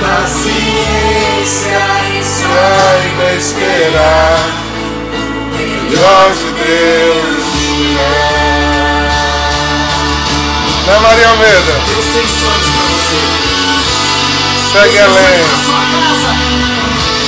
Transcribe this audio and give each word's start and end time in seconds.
paciência 0.00 1.80
e 2.12 2.24
saiba 2.24 3.32
esperar. 3.36 4.40
Melhor 5.56 6.32
de 6.32 6.50
Deus 6.64 7.40
Né, 10.90 10.98
Maria 10.98 11.28
Almeida? 11.28 11.72
Deus 11.86 12.04
tem 12.06 12.26
sonhos 12.26 12.66
pra 12.66 12.82
você. 12.90 13.20
Segue 14.72 14.98
Deus 14.98 15.16
além. 15.16 15.44
pra 15.44 15.56
sua 15.64 15.82
casa. 15.86 16.30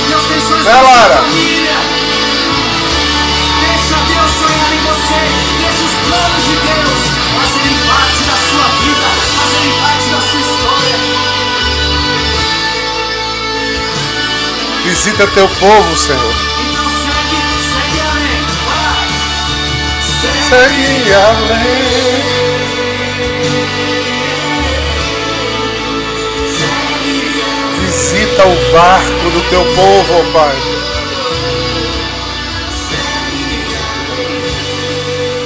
Deus 0.09 0.23
tem 0.25 0.41
sonhos 0.41 0.63
pra 0.65 0.81
Lara? 0.81 1.15
família. 1.15 1.77
Deixa 3.61 3.95
Deus 4.11 4.31
sonhar 4.31 4.73
em 4.73 4.81
você. 4.83 5.21
Deixa 5.61 5.83
os 5.85 5.95
planos 6.09 6.43
de 6.43 6.55
Deus 6.59 6.99
fazerem 7.39 7.77
parte 7.87 8.21
da 8.23 8.35
sua 8.35 8.67
vida, 8.83 9.07
fazerem 9.39 9.71
parte 9.79 9.92
Visita 14.93 15.25
teu 15.25 15.47
povo, 15.47 15.97
Senhor. 15.97 16.33
Segue, 20.47 21.13
além. 21.13 22.23
Visita 27.81 28.45
o 28.45 28.71
barco 28.71 29.29
do 29.31 29.41
teu 29.49 29.65
povo, 29.73 30.13
ó 30.13 30.31
Pai. 30.31 30.55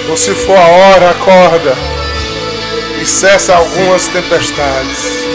Ou 0.09 0.17
se 0.17 0.35
for 0.35 0.57
a 0.57 0.67
hora, 0.67 1.11
acorda 1.11 1.73
e 3.01 3.05
cessa 3.05 3.55
algumas 3.55 4.09
tempestades. 4.09 5.26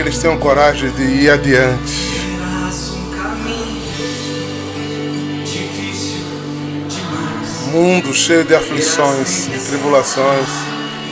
Que 0.00 0.04
eles 0.04 0.18
tenham 0.18 0.38
coragem 0.38 0.90
de 0.92 1.02
ir 1.02 1.28
adiante. 1.28 2.24
Mundo 7.66 8.14
cheio 8.14 8.42
de 8.42 8.54
aflições, 8.54 9.50
de 9.50 9.58
tribulações, 9.58 10.48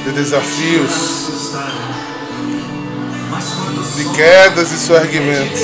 de 0.06 0.12
desafios, 0.12 1.52
de 3.94 4.04
quedas 4.16 4.72
e 4.72 4.78
surgimentos. 4.78 5.60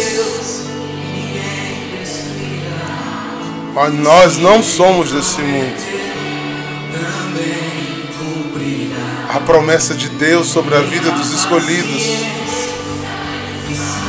Mas 3.74 3.94
nós 3.94 4.36
não 4.36 4.62
somos 4.62 5.12
desse 5.12 5.40
mundo. 5.40 5.82
A 9.34 9.40
promessa 9.40 9.94
de 9.94 10.10
Deus 10.10 10.48
sobre 10.48 10.74
a 10.74 10.80
vida 10.80 11.10
dos 11.10 11.32
escolhidos. 11.32 12.43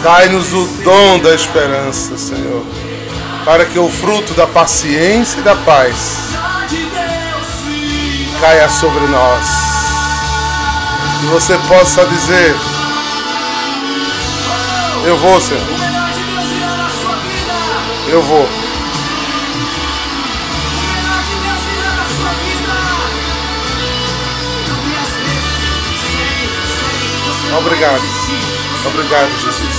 Dai-nos 0.05 0.53
o 0.53 0.67
dom 0.83 1.17
da 1.17 1.33
esperança, 1.33 2.15
Senhor, 2.15 2.63
para 3.43 3.65
que 3.65 3.79
o 3.79 3.89
fruto 3.89 4.35
da 4.35 4.45
paciência 4.45 5.39
e 5.39 5.41
da 5.41 5.55
paz 5.55 6.29
caia 8.39 8.69
sobre 8.69 9.07
nós. 9.07 9.47
E 11.23 11.25
você 11.25 11.57
possa 11.67 12.05
dizer: 12.05 12.55
Eu 15.07 15.17
vou, 15.17 15.41
Senhor, 15.41 15.63
eu 18.07 18.21
vou. 18.21 18.47
Obrigado. 27.57 28.14
Obrigado, 28.85 29.31
Jesus. 29.39 29.75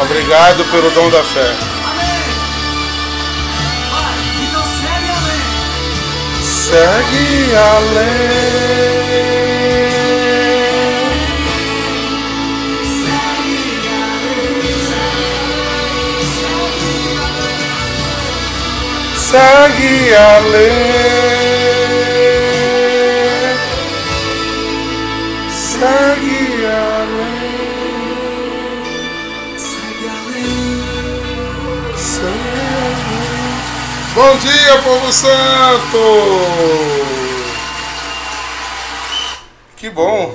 Obrigado 0.00 0.64
pelo 0.70 0.90
dom 0.90 1.10
da 1.10 1.22
fé. 1.22 1.56
Amém. 1.84 2.08
Vai. 3.90 4.18
Então 4.42 4.64
segue. 4.64 5.10
Segue 19.14 20.14
além. 20.14 20.70
Segue 25.50 26.19
Bom 34.22 34.36
dia, 34.36 34.82
povo 34.82 35.10
santo! 35.10 35.98
Que 39.78 39.88
bom! 39.88 40.30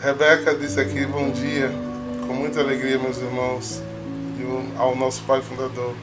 Rebeca 0.00 0.56
disse 0.56 0.80
aqui, 0.80 1.06
bom 1.06 1.30
dia, 1.30 1.70
com 2.26 2.32
muita 2.32 2.58
alegria, 2.58 2.98
meus 2.98 3.18
irmãos, 3.18 3.80
ao 4.76 4.96
nosso 4.96 5.22
Pai 5.22 5.40
Fundador. 5.42 5.94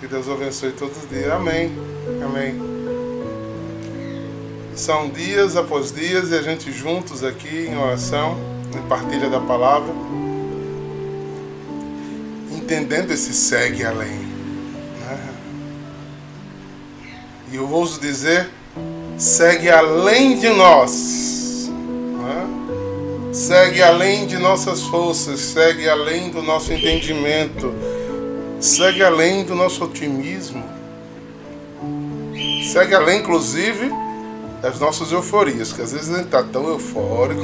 Que 0.00 0.08
Deus 0.08 0.28
abençoe 0.28 0.72
todos 0.72 0.96
os 0.96 1.08
dias. 1.08 1.30
Amém. 1.30 1.70
Amém. 2.20 2.60
São 4.74 5.08
dias 5.08 5.56
após 5.56 5.92
dias 5.92 6.32
e 6.32 6.34
a 6.34 6.42
gente 6.42 6.72
juntos 6.72 7.22
aqui 7.22 7.68
em 7.70 7.78
oração, 7.78 8.36
em 8.76 8.82
partilha 8.88 9.30
da 9.30 9.38
palavra, 9.38 9.94
entendendo 12.62 13.10
esse 13.10 13.32
segue 13.34 13.84
além. 13.84 14.18
né? 15.00 15.28
E 17.50 17.56
eu 17.56 17.68
ouso 17.68 18.00
dizer, 18.00 18.48
segue 19.18 19.68
além 19.68 20.38
de 20.38 20.48
nós. 20.48 21.68
né? 21.68 23.32
Segue 23.32 23.82
além 23.82 24.26
de 24.26 24.38
nossas 24.38 24.82
forças, 24.82 25.40
segue 25.40 25.88
além 25.88 26.30
do 26.30 26.42
nosso 26.42 26.72
entendimento, 26.72 27.74
segue 28.60 29.02
além 29.02 29.44
do 29.44 29.54
nosso 29.54 29.84
otimismo, 29.84 30.62
segue 32.72 32.94
além, 32.94 33.20
inclusive, 33.20 33.90
das 34.60 34.78
nossas 34.78 35.10
euforias, 35.10 35.72
que 35.72 35.82
às 35.82 35.92
vezes 35.92 36.10
a 36.10 36.18
gente 36.18 36.26
está 36.26 36.42
tão 36.42 36.68
eufórico. 36.68 37.42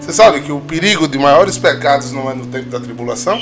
Você 0.00 0.12
sabe 0.12 0.40
que 0.42 0.52
o 0.52 0.60
perigo 0.60 1.08
de 1.08 1.18
maiores 1.18 1.58
pecados 1.58 2.12
não 2.12 2.30
é 2.30 2.34
no 2.34 2.46
tempo 2.46 2.70
da 2.70 2.78
tribulação? 2.78 3.36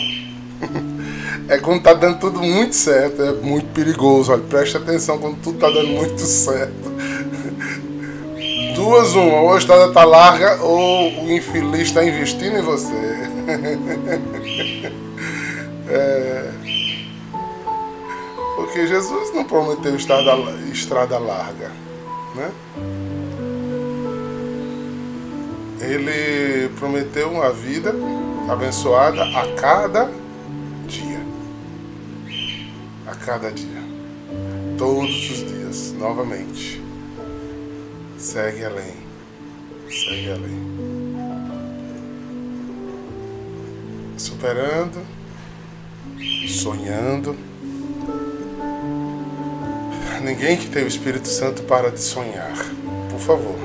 É 1.49 1.59
quando 1.59 1.81
tá 1.81 1.95
dando 1.95 2.19
tudo 2.19 2.43
muito 2.43 2.75
certo, 2.75 3.23
é 3.23 3.33
muito 3.33 3.69
perigoso. 3.69 4.33
Olha, 4.33 4.43
preste 4.43 4.77
atenção 4.77 5.17
quando 5.19 5.41
tudo 5.41 5.59
tá 5.59 5.71
dando 5.71 5.89
muito 5.89 6.21
certo. 6.23 6.91
Duas, 8.75 9.15
uma, 9.15 9.43
ou 9.43 9.55
a 9.55 9.59
estrada 9.59 9.93
tá 9.93 10.05
larga 10.05 10.61
ou 10.63 11.25
o 11.25 11.31
infeliz 11.31 11.83
está 11.83 12.05
investindo 12.05 12.59
em 12.59 12.63
você. 12.63 12.93
É, 15.89 16.51
Porque 18.77 18.87
Jesus 18.89 19.33
não 19.33 19.45
prometeu 19.45 19.97
estrada, 19.97 20.33
estrada 20.73 21.19
larga, 21.19 21.71
né? 22.35 22.51
Ele 25.81 26.69
prometeu 26.79 27.31
uma 27.31 27.51
vida 27.53 27.95
abençoada 28.51 29.23
a 29.23 29.53
cada. 29.55 30.11
A 33.07 33.15
cada 33.15 33.53
dia. 33.53 33.83
Todos 34.77 35.31
os 35.31 35.39
dias, 35.49 35.93
novamente. 35.93 36.83
Segue 38.19 38.65
além. 38.65 38.95
Segue 39.89 40.31
além. 40.31 40.77
Superando. 44.17 45.01
Sonhando. 46.49 47.37
Ninguém 50.23 50.57
que 50.57 50.69
tem 50.69 50.83
o 50.83 50.89
Espírito 50.89 51.29
Santo 51.29 51.63
para 51.63 51.91
de 51.91 52.01
sonhar. 52.01 52.57
Por 53.11 53.21
favor. 53.21 53.57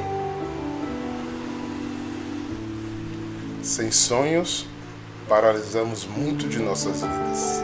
Sem 3.64 3.90
sonhos, 3.90 4.68
paralisamos 5.28 6.06
muito 6.06 6.48
de 6.48 6.60
nossas 6.60 7.02
vidas. 7.02 7.64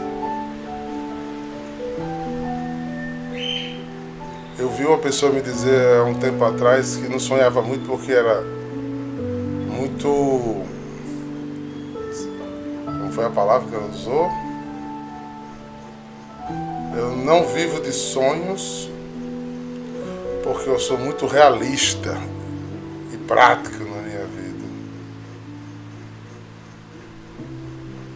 Eu 4.58 4.68
vi 4.70 4.84
uma 4.84 4.98
pessoa 4.98 5.30
me 5.30 5.40
dizer 5.40 5.98
há 5.98 6.02
um 6.02 6.14
tempo 6.14 6.44
atrás 6.44 6.96
que 6.96 7.08
não 7.08 7.20
sonhava 7.20 7.62
muito 7.62 7.86
porque 7.86 8.10
era 8.10 8.42
muito. 9.68 10.64
Não 12.84 13.12
foi 13.12 13.24
a 13.24 13.30
palavra 13.30 13.68
que 13.68 13.74
ela 13.76 13.86
usou? 13.86 14.28
Eu 16.96 17.16
não 17.18 17.46
vivo 17.46 17.80
de 17.80 17.92
sonhos 17.92 18.90
porque 20.42 20.68
eu 20.68 20.80
sou 20.80 20.98
muito 20.98 21.24
realista 21.28 22.18
e 23.12 23.16
prático 23.16 23.84
na 23.84 24.02
minha 24.02 24.26
vida. 24.26 24.64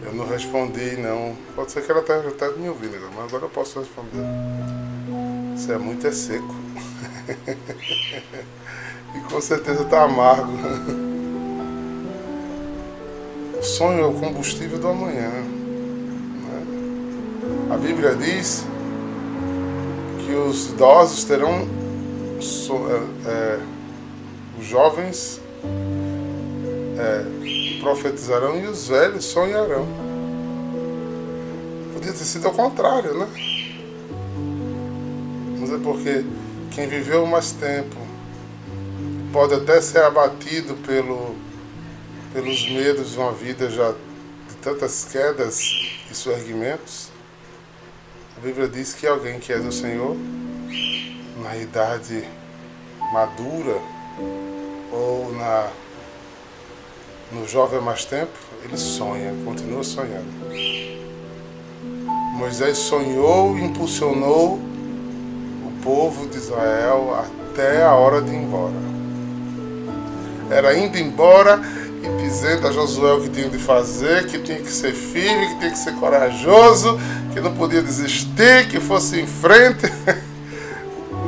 Eu 0.05 0.13
não 0.13 0.27
respondi, 0.27 0.97
não. 0.97 1.37
Pode 1.55 1.71
ser 1.71 1.85
que 1.85 1.91
ela 1.91 2.01
esteja 2.01 2.27
até 2.27 2.49
me 2.49 2.67
ouvindo, 2.67 2.99
mas 3.15 3.27
agora 3.27 3.45
eu 3.45 3.49
posso 3.49 3.79
responder. 3.79 4.82
Isso 5.63 5.71
é 5.71 5.77
muito 5.77 6.05
é 6.05 6.11
seco. 6.11 6.53
e 9.15 9.19
com 9.31 9.39
certeza 9.39 9.83
está 9.83 10.03
amargo. 10.03 10.51
O 13.57 13.63
sonho 13.63 14.01
é 14.01 14.05
o 14.05 14.11
combustível 14.11 14.77
do 14.77 14.89
amanhã. 14.89 15.29
Né? 15.29 15.45
A 17.73 17.77
Bíblia 17.77 18.13
diz 18.13 18.65
que 20.25 20.35
os 20.35 20.71
idosos 20.71 21.23
terão 21.23 21.65
so, 22.41 22.73
é, 22.89 23.29
é, 23.29 23.59
os 24.59 24.65
jovens 24.65 25.39
é, 26.99 27.79
profetizarão 27.79 28.59
e 28.59 28.67
os 28.67 28.89
velhos 28.89 29.23
sonharão. 29.23 29.87
Podia 31.93 32.11
ter 32.11 32.25
sido 32.25 32.47
ao 32.47 32.53
contrário, 32.53 33.17
né? 33.17 33.52
Porque 35.79 36.25
quem 36.71 36.87
viveu 36.87 37.25
mais 37.25 37.51
tempo 37.51 37.95
pode 39.31 39.53
até 39.53 39.81
ser 39.81 40.03
abatido 40.03 40.75
pelo, 40.85 41.35
pelos 42.33 42.69
medos 42.69 43.11
de 43.11 43.17
uma 43.17 43.31
vida 43.31 43.69
já 43.69 43.91
de 43.91 44.55
tantas 44.61 45.05
quedas 45.05 45.59
e 46.09 46.13
surgimentos. 46.15 47.09
A 48.37 48.39
Bíblia 48.41 48.67
diz 48.67 48.93
que 48.93 49.07
alguém 49.07 49.39
que 49.39 49.53
é 49.53 49.59
do 49.59 49.71
Senhor, 49.71 50.15
na 51.41 51.57
idade 51.57 52.23
madura 53.11 53.79
ou 54.91 55.33
na 55.33 55.69
no 57.31 57.47
jovem 57.47 57.81
mais 57.81 58.05
tempo, 58.05 58.31
ele 58.63 58.77
sonha, 58.77 59.33
continua 59.43 59.83
sonhando. 59.83 60.27
Moisés 62.37 62.77
sonhou 62.77 63.57
impulsionou 63.57 64.59
povo 65.83 66.27
de 66.27 66.37
Israel 66.37 67.25
até 67.51 67.83
a 67.83 67.93
hora 67.93 68.21
de 68.21 68.31
ir 68.31 68.37
embora. 68.37 68.73
Era 70.49 70.77
indo 70.77 70.97
embora 70.97 71.59
e 72.03 72.23
dizendo 72.23 72.67
a 72.67 72.71
Josué 72.71 73.13
o 73.13 73.21
que 73.21 73.29
tinha 73.29 73.49
de 73.49 73.57
fazer, 73.57 74.27
que 74.27 74.39
tinha 74.39 74.59
que 74.59 74.71
ser 74.71 74.93
firme, 74.93 75.47
que 75.47 75.59
tinha 75.59 75.71
que 75.71 75.77
ser 75.77 75.93
corajoso, 75.95 76.99
que 77.33 77.39
não 77.39 77.53
podia 77.53 77.81
desistir, 77.81 78.67
que 78.69 78.79
fosse 78.79 79.19
em 79.19 79.27
frente. 79.27 79.91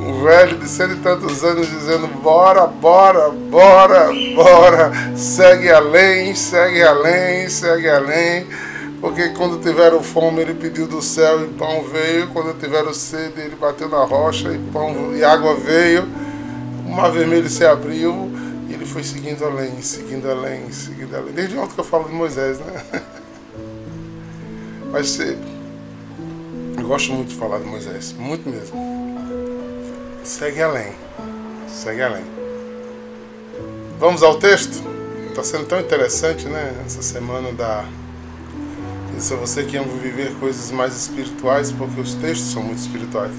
um 0.05 0.23
velho 0.23 0.57
de 0.57 0.69
cento 0.69 0.93
e 0.93 0.97
tantos 0.97 1.43
anos 1.43 1.67
dizendo: 1.67 2.07
bora, 2.21 2.67
bora, 2.67 3.29
bora, 3.29 4.09
bora, 4.35 4.91
segue 5.15 5.71
além, 5.71 6.35
segue 6.35 6.83
além, 6.83 7.49
segue 7.49 7.89
além. 7.89 8.47
Porque 9.01 9.29
quando 9.29 9.61
tiveram 9.61 10.01
fome, 10.01 10.41
ele 10.41 10.53
pediu 10.53 10.87
do 10.87 11.01
céu 11.01 11.43
e 11.43 11.47
pão 11.49 11.83
veio. 11.83 12.27
Quando 12.29 12.57
tiveram 12.59 12.93
sede, 12.93 13.41
ele 13.41 13.55
bateu 13.55 13.89
na 13.89 14.03
rocha 14.03 14.51
e, 14.51 14.57
pão, 14.71 15.15
e 15.15 15.23
água 15.23 15.55
veio. 15.55 16.07
O 16.85 16.89
mar 16.89 17.11
vermelho 17.11 17.49
se 17.49 17.65
abriu 17.65 18.31
e 18.69 18.73
ele 18.73 18.85
foi 18.85 19.03
seguindo 19.03 19.43
além, 19.43 19.81
seguindo 19.81 20.29
além, 20.29 20.71
seguindo 20.71 21.15
além. 21.15 21.33
Desde 21.33 21.57
ontem 21.57 21.73
que 21.73 21.79
eu 21.79 21.85
falo 21.85 22.05
de 22.05 22.13
Moisés, 22.13 22.59
né? 22.59 22.83
Mas 24.91 25.19
eu 25.19 25.37
gosto 26.87 27.11
muito 27.11 27.29
de 27.29 27.35
falar 27.35 27.59
de 27.59 27.65
Moisés, 27.65 28.13
muito 28.17 28.49
mesmo 28.49 29.05
segue 30.25 30.61
além. 30.61 30.93
Segue 31.67 32.01
além. 32.01 32.23
Vamos 33.99 34.23
ao 34.23 34.37
texto? 34.39 34.83
Está 35.29 35.43
sendo 35.43 35.65
tão 35.65 35.79
interessante, 35.79 36.47
né? 36.47 36.73
Essa 36.85 37.01
semana 37.01 37.51
da. 37.51 37.85
Isso 39.17 39.33
é 39.33 39.37
você 39.37 39.63
que 39.63 39.77
ama 39.77 39.87
viver 39.97 40.35
coisas 40.39 40.71
mais 40.71 40.93
espirituais, 40.93 41.71
porque 41.71 42.01
os 42.01 42.15
textos 42.15 42.51
são 42.51 42.61
muito 42.61 42.79
espirituais. 42.79 43.31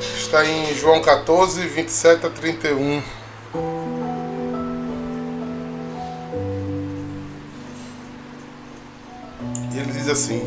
Está 0.00 0.44
em 0.44 0.74
João 0.74 1.00
14, 1.00 1.64
27 1.68 2.26
a 2.26 2.30
31. 2.30 3.02
E 9.72 9.78
ele 9.78 9.92
diz 9.92 10.08
assim: 10.08 10.42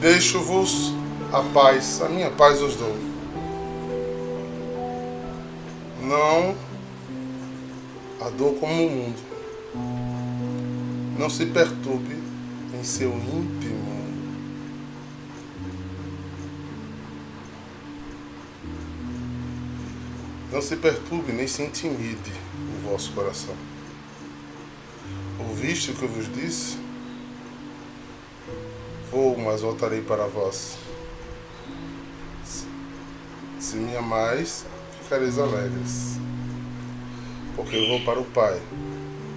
Deixo-vos 0.00 0.92
a 1.32 1.42
paz, 1.54 2.02
a 2.02 2.08
minha 2.08 2.30
paz 2.30 2.60
os 2.60 2.74
dou. 2.74 2.96
Não 6.02 6.56
a 8.20 8.28
dor 8.30 8.54
como 8.58 8.84
o 8.84 8.90
mundo. 8.90 9.27
Não 11.18 11.28
se 11.28 11.46
perturbe 11.46 12.16
em 12.72 12.84
seu 12.84 13.10
íntimo. 13.10 13.88
Não 20.52 20.62
se 20.62 20.76
perturbe 20.76 21.32
nem 21.32 21.48
se 21.48 21.62
intimide 21.62 22.32
o 22.76 22.88
vosso 22.88 23.12
coração. 23.12 23.54
Ouviste 25.40 25.90
o 25.90 25.94
que 25.94 26.04
eu 26.04 26.08
vos 26.08 26.32
disse? 26.32 26.78
Vou, 29.10 29.36
mas 29.36 29.62
voltarei 29.62 30.00
para 30.00 30.26
vós. 30.26 30.78
Se 33.58 33.76
me 33.76 33.96
amais, 33.96 34.64
ficareis 35.02 35.38
alegres, 35.38 36.18
porque 37.56 37.76
eu 37.76 37.88
vou 37.88 38.00
para 38.02 38.20
o 38.20 38.24
Pai, 38.24 38.60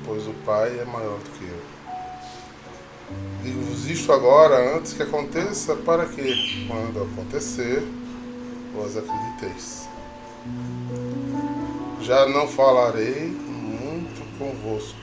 pois 0.06 0.28
o 0.28 0.34
Pai 0.46 0.80
é 0.80 0.86
maior 0.86 1.18
do 1.18 1.30
que 1.32 1.46
eu. 1.46 1.61
Digo-vos 3.44 3.90
isto 3.90 4.12
agora, 4.12 4.78
antes 4.78 4.94
que 4.94 5.04
aconteça, 5.04 5.76
para 5.76 6.06
que, 6.06 6.68
quando 6.68 7.04
acontecer, 7.04 7.84
vós 8.76 8.96
acrediteis. 8.96 9.88
Já 12.02 12.28
não 12.28 12.48
falarei 12.48 13.28
muito 13.28 14.38
convosco, 14.38 14.98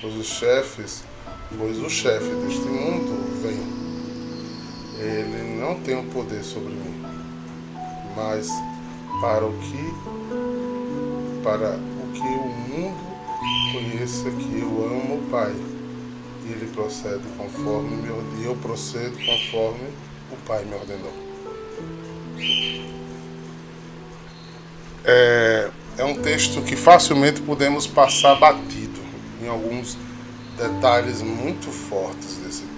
pois 0.00 0.14
os 0.16 0.26
chefes, 0.26 1.04
pois 1.56 1.78
o 1.78 1.90
chefe 1.90 2.30
deste 2.46 2.66
mundo 2.66 3.42
vem. 3.42 3.74
Ele 5.00 5.60
não 5.60 5.80
tem 5.80 5.98
o 5.98 6.04
poder 6.04 6.42
sobre 6.42 6.72
mim 6.72 7.04
mas 8.16 8.48
para 9.20 9.44
o 9.44 9.52
que 9.58 9.94
para 11.42 11.76
o 11.76 12.12
que 12.12 12.20
o 12.20 12.48
mundo 12.48 13.14
conheça 13.72 14.30
que 14.30 14.60
eu 14.60 14.86
amo 14.86 15.16
o 15.16 15.30
Pai 15.30 15.52
ele 16.52 16.70
procede 16.74 17.22
conforme 17.36 18.06
e 18.40 18.44
eu 18.44 18.56
procedo 18.56 19.16
conforme 19.24 19.88
o 20.30 20.36
Pai 20.46 20.64
me 20.64 20.74
ordenou. 20.74 21.12
É, 25.04 25.70
é 25.98 26.04
um 26.04 26.14
texto 26.14 26.62
que 26.62 26.76
facilmente 26.76 27.40
podemos 27.40 27.86
passar 27.86 28.34
batido 28.36 29.00
em 29.42 29.48
alguns 29.48 29.96
detalhes 30.56 31.20
muito 31.20 31.70
fortes 31.70 32.36
desse 32.36 32.62
texto. 32.62 32.74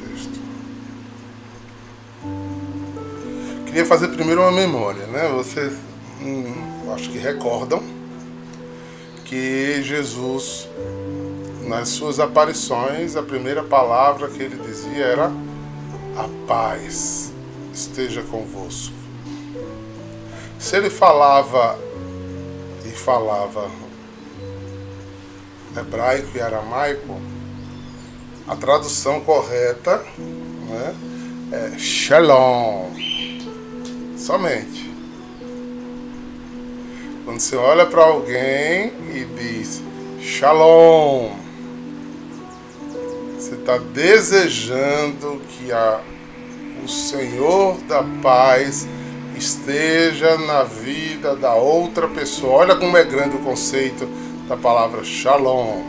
queria 3.77 3.85
fazer 3.85 4.09
primeiro 4.09 4.41
uma 4.41 4.53
memória, 4.53 5.07
né? 5.07 5.29
Vocês 5.29 5.75
hum, 6.23 6.91
acho 6.95 7.11
que 7.11 7.19
recordam 7.19 7.83
que 9.27 9.83
Jesus, 9.83 10.67
nas 11.67 11.89
suas 11.91 12.21
aparições, 12.21 13.17
a 13.17 13.23
primeira 13.23 13.63
palavra 13.63 14.29
que 14.29 14.43
ele 14.43 14.57
dizia 14.57 15.05
era 15.05 15.33
a 16.17 16.29
paz 16.47 17.33
esteja 17.73 18.23
convosco. 18.23 18.95
Se 20.59 20.77
ele 20.77 20.89
falava 20.89 21.79
e 22.85 22.91
falava 22.91 23.71
hebraico 25.77 26.37
e 26.37 26.41
aramaico, 26.41 27.21
a 28.49 28.57
tradução 28.57 29.21
correta 29.21 30.05
né, 30.19 30.95
é 31.53 31.79
shalom 31.79 32.91
Somente. 34.17 34.91
Quando 37.25 37.41
você 37.41 37.57
olha 37.57 37.87
para 37.87 38.03
alguém 38.03 38.93
e 39.15 39.25
diz 39.39 39.83
Shalom, 40.21 41.46
está 43.67 43.79
desejando 43.79 45.41
que 45.49 45.73
a, 45.73 46.01
o 46.85 46.89
Senhor 46.89 47.77
da 47.89 48.05
paz 48.23 48.87
esteja 49.37 50.39
na 50.39 50.63
vida 50.63 51.35
da 51.35 51.53
outra 51.55 52.07
pessoa. 52.07 52.59
Olha 52.59 52.77
como 52.77 52.97
é 52.97 53.03
grande 53.03 53.35
o 53.35 53.41
conceito 53.41 54.09
da 54.49 54.57
palavra 54.57 55.03
Shalom. 55.03 55.83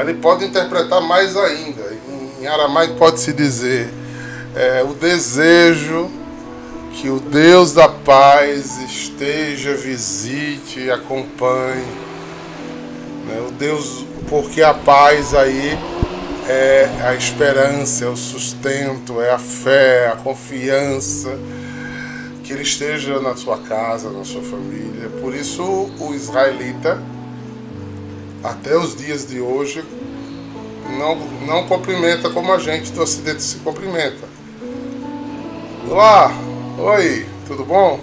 Ele 0.00 0.14
pode 0.14 0.44
interpretar 0.44 1.00
mais 1.00 1.36
ainda. 1.36 1.82
Em 2.40 2.46
aramaico 2.46 2.94
pode 2.94 3.18
se 3.18 3.32
dizer 3.32 3.88
é, 4.54 4.84
o 4.84 4.94
desejo 4.94 6.08
que 6.92 7.08
o 7.08 7.18
Deus 7.18 7.72
da 7.72 7.88
paz 7.88 8.78
esteja, 8.82 9.74
visite, 9.74 10.88
acompanhe. 10.92 11.84
Né? 13.26 13.44
O 13.48 13.50
Deus, 13.50 14.04
porque 14.28 14.62
a 14.62 14.74
paz 14.74 15.34
aí 15.34 15.78
é 16.48 16.88
a 17.02 17.14
esperança, 17.14 18.04
é 18.04 18.08
o 18.08 18.16
sustento, 18.16 19.20
é 19.20 19.30
a 19.30 19.38
fé, 19.38 20.08
a 20.08 20.16
confiança 20.16 21.38
que 22.42 22.52
ele 22.52 22.62
esteja 22.62 23.20
na 23.20 23.34
sua 23.36 23.58
casa, 23.58 24.10
na 24.10 24.24
sua 24.24 24.42
família. 24.42 25.08
Por 25.20 25.34
isso 25.34 25.62
o 25.98 26.14
israelita 26.14 27.02
até 28.42 28.76
os 28.76 28.94
dias 28.94 29.26
de 29.26 29.40
hoje 29.40 29.82
não, 30.98 31.16
não 31.46 31.66
cumprimenta 31.66 32.28
como 32.28 32.52
a 32.52 32.58
gente 32.58 32.92
do 32.92 33.02
Ocidente 33.02 33.42
se 33.42 33.56
cumprimenta. 33.58 34.28
Olá, 35.88 36.30
oi, 36.78 37.26
tudo 37.46 37.64
bom? 37.64 37.98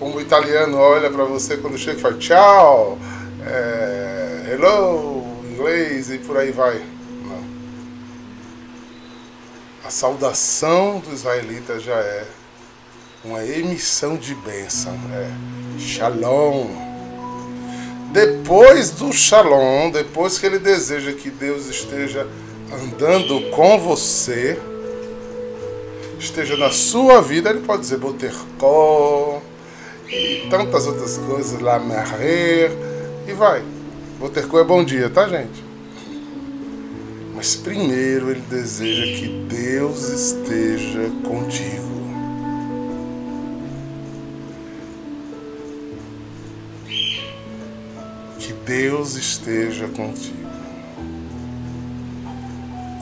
Como 0.00 0.16
o 0.16 0.20
italiano 0.20 0.76
olha 0.76 1.08
para 1.08 1.24
você 1.24 1.56
quando 1.56 1.78
chega 1.78 1.98
e 1.98 2.02
fala 2.02 2.14
tchau, 2.14 2.98
é, 3.46 4.50
hello, 4.52 5.13
inglês 5.54 6.10
e 6.10 6.18
por 6.18 6.36
aí 6.36 6.50
vai. 6.50 6.82
Não. 7.22 7.44
A 9.84 9.90
saudação 9.90 10.98
do 10.98 11.12
israelita 11.14 11.78
já 11.78 11.94
é 11.94 12.26
uma 13.24 13.44
emissão 13.44 14.16
de 14.16 14.34
bênção, 14.34 14.92
é 15.12 15.78
shalom. 15.80 16.66
Depois 18.12 18.90
do 18.90 19.12
shalom, 19.12 19.90
depois 19.90 20.38
que 20.38 20.46
ele 20.46 20.58
deseja 20.58 21.12
que 21.12 21.30
Deus 21.30 21.66
esteja 21.66 22.28
andando 22.72 23.50
com 23.50 23.78
você, 23.78 24.58
esteja 26.18 26.56
na 26.56 26.70
sua 26.70 27.20
vida, 27.20 27.50
ele 27.50 27.60
pode 27.60 27.82
dizer 27.82 27.98
Botercó 27.98 29.42
e 30.08 30.46
tantas 30.48 30.86
outras 30.86 31.18
coisas 31.18 31.60
lá, 31.60 31.78
Merrer, 31.78 32.70
e 33.26 33.32
vai. 33.32 33.73
Botercó 34.18 34.60
é 34.60 34.64
bom 34.64 34.84
dia, 34.84 35.10
tá, 35.10 35.28
gente? 35.28 35.64
Mas 37.34 37.56
primeiro 37.56 38.30
ele 38.30 38.40
deseja 38.42 39.04
que 39.04 39.28
Deus 39.48 40.08
esteja 40.08 41.10
contigo. 41.24 41.94
Que 48.38 48.52
Deus 48.64 49.16
esteja 49.16 49.88
contigo. 49.88 50.48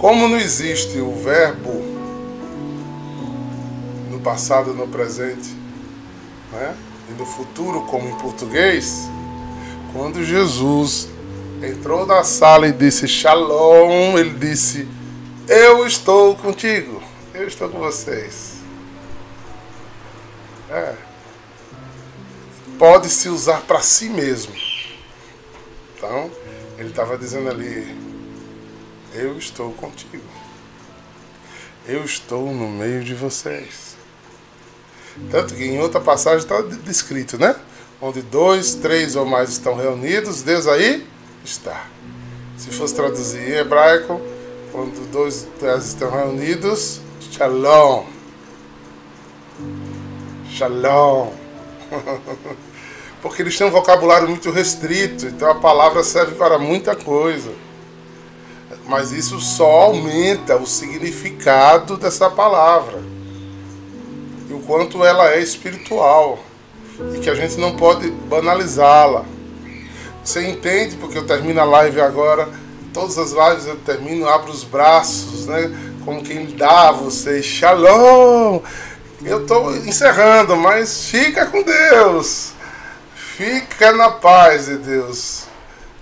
Como 0.00 0.26
não 0.26 0.38
existe 0.38 0.98
o 0.98 1.14
verbo 1.14 1.80
no 4.10 4.18
passado, 4.18 4.74
no 4.74 4.88
presente, 4.88 5.54
né? 6.50 6.74
e 7.08 7.12
no 7.12 7.26
futuro, 7.26 7.82
como 7.82 8.08
em 8.08 8.14
português, 8.16 9.08
quando 9.92 10.24
Jesus 10.24 11.08
entrou 11.62 12.06
na 12.06 12.24
sala 12.24 12.66
e 12.66 12.72
disse 12.72 13.06
Shalom, 13.06 14.18
ele 14.18 14.30
disse: 14.30 14.88
Eu 15.46 15.86
estou 15.86 16.34
contigo, 16.34 17.02
eu 17.34 17.46
estou 17.46 17.68
com 17.68 17.78
vocês. 17.78 18.54
É. 20.70 20.94
Pode 22.78 23.08
se 23.10 23.28
usar 23.28 23.60
para 23.60 23.80
si 23.80 24.08
mesmo. 24.08 24.54
Então, 25.94 26.30
ele 26.78 26.88
estava 26.88 27.16
dizendo 27.18 27.50
ali: 27.50 27.96
Eu 29.14 29.36
estou 29.36 29.72
contigo. 29.74 30.24
Eu 31.86 32.04
estou 32.04 32.52
no 32.52 32.68
meio 32.68 33.04
de 33.04 33.14
vocês. 33.14 33.96
Tanto 35.30 35.54
que 35.54 35.64
em 35.64 35.78
outra 35.78 36.00
passagem 36.00 36.38
está 36.38 36.62
descrito, 36.62 37.36
né? 37.36 37.54
Onde 38.04 38.20
dois, 38.20 38.74
três 38.74 39.14
ou 39.14 39.24
mais 39.24 39.50
estão 39.50 39.76
reunidos, 39.76 40.42
Deus 40.42 40.66
aí 40.66 41.06
está. 41.44 41.86
Se 42.58 42.68
fosse 42.72 42.96
traduzir 42.96 43.48
em 43.48 43.52
hebraico, 43.58 44.20
quando 44.72 45.08
dois, 45.12 45.46
três 45.60 45.86
estão 45.86 46.10
reunidos, 46.10 47.00
shalom. 47.30 48.06
Shalom. 50.50 51.32
Porque 53.22 53.40
eles 53.40 53.56
têm 53.56 53.68
um 53.68 53.70
vocabulário 53.70 54.28
muito 54.28 54.50
restrito, 54.50 55.26
então 55.26 55.48
a 55.48 55.54
palavra 55.54 56.02
serve 56.02 56.34
para 56.34 56.58
muita 56.58 56.96
coisa. 56.96 57.52
Mas 58.84 59.12
isso 59.12 59.38
só 59.38 59.82
aumenta 59.82 60.56
o 60.56 60.66
significado 60.66 61.96
dessa 61.96 62.28
palavra. 62.28 63.00
E 64.50 64.52
o 64.52 64.58
quanto 64.58 65.04
ela 65.04 65.30
é 65.30 65.40
espiritual. 65.40 66.50
E 67.14 67.20
que 67.20 67.30
a 67.30 67.34
gente 67.34 67.58
não 67.58 67.76
pode 67.76 68.10
banalizá-la. 68.10 69.24
Você 70.24 70.48
entende 70.48 70.96
porque 70.96 71.18
eu 71.18 71.26
termino 71.26 71.60
a 71.60 71.64
live 71.64 72.00
agora, 72.00 72.48
todas 72.92 73.18
as 73.18 73.32
lives 73.32 73.66
eu 73.66 73.76
termino, 73.76 74.28
abro 74.28 74.52
os 74.52 74.62
braços, 74.62 75.46
né? 75.46 75.70
Como 76.04 76.22
quem 76.22 76.46
dá 76.56 76.90
a 76.90 76.92
vocês, 76.92 77.44
shalom! 77.44 78.60
Eu 79.24 79.42
estou 79.42 79.74
encerrando, 79.76 80.56
mas 80.56 81.06
fica 81.06 81.46
com 81.46 81.62
Deus. 81.62 82.52
Fica 83.14 83.92
na 83.92 84.10
paz 84.10 84.66
de 84.66 84.78
Deus. 84.78 85.44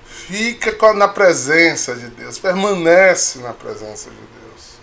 Fica 0.04 0.92
na 0.94 1.08
presença 1.08 1.94
de 1.94 2.08
Deus. 2.08 2.38
Permanece 2.38 3.40
na 3.40 3.52
presença 3.52 4.10
de 4.10 4.16
Deus. 4.16 4.78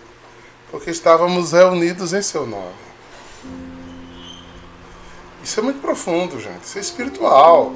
Porque 0.70 0.90
estávamos 0.90 1.52
reunidos 1.52 2.12
em 2.12 2.22
seu 2.22 2.46
nome. 2.46 2.87
Isso 5.42 5.60
é 5.60 5.62
muito 5.62 5.80
profundo, 5.80 6.40
gente. 6.40 6.64
Isso 6.64 6.78
é 6.78 6.80
espiritual. 6.80 7.72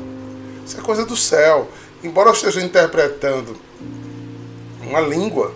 Isso 0.65 0.79
é 0.79 0.83
coisa 0.83 1.05
do 1.05 1.17
céu. 1.17 1.69
Embora 2.03 2.29
eu 2.29 2.33
esteja 2.33 2.61
interpretando 2.61 3.57
uma 4.83 5.01
língua, 5.01 5.55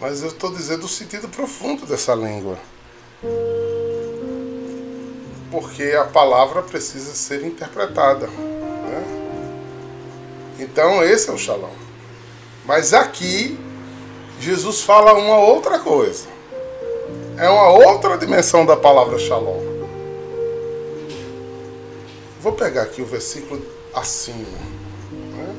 mas 0.00 0.22
eu 0.22 0.28
estou 0.28 0.50
dizendo 0.50 0.84
o 0.84 0.88
sentido 0.88 1.28
profundo 1.28 1.84
dessa 1.84 2.14
língua. 2.14 2.58
Porque 5.50 5.82
a 5.92 6.04
palavra 6.04 6.62
precisa 6.62 7.12
ser 7.12 7.44
interpretada. 7.44 8.28
Né? 8.28 9.04
Então, 10.60 11.02
esse 11.02 11.28
é 11.28 11.32
o 11.32 11.38
shalom. 11.38 11.74
Mas 12.64 12.94
aqui, 12.94 13.58
Jesus 14.40 14.82
fala 14.82 15.12
uma 15.14 15.38
outra 15.38 15.78
coisa. 15.80 16.26
É 17.36 17.48
uma 17.48 17.70
outra 17.70 18.16
dimensão 18.16 18.64
da 18.64 18.76
palavra 18.76 19.18
shalom. 19.18 19.69
Vou 22.40 22.52
pegar 22.52 22.84
aqui 22.84 23.02
o 23.02 23.06
versículo 23.06 23.60
acima. 23.94 24.38
Né? 25.12 25.54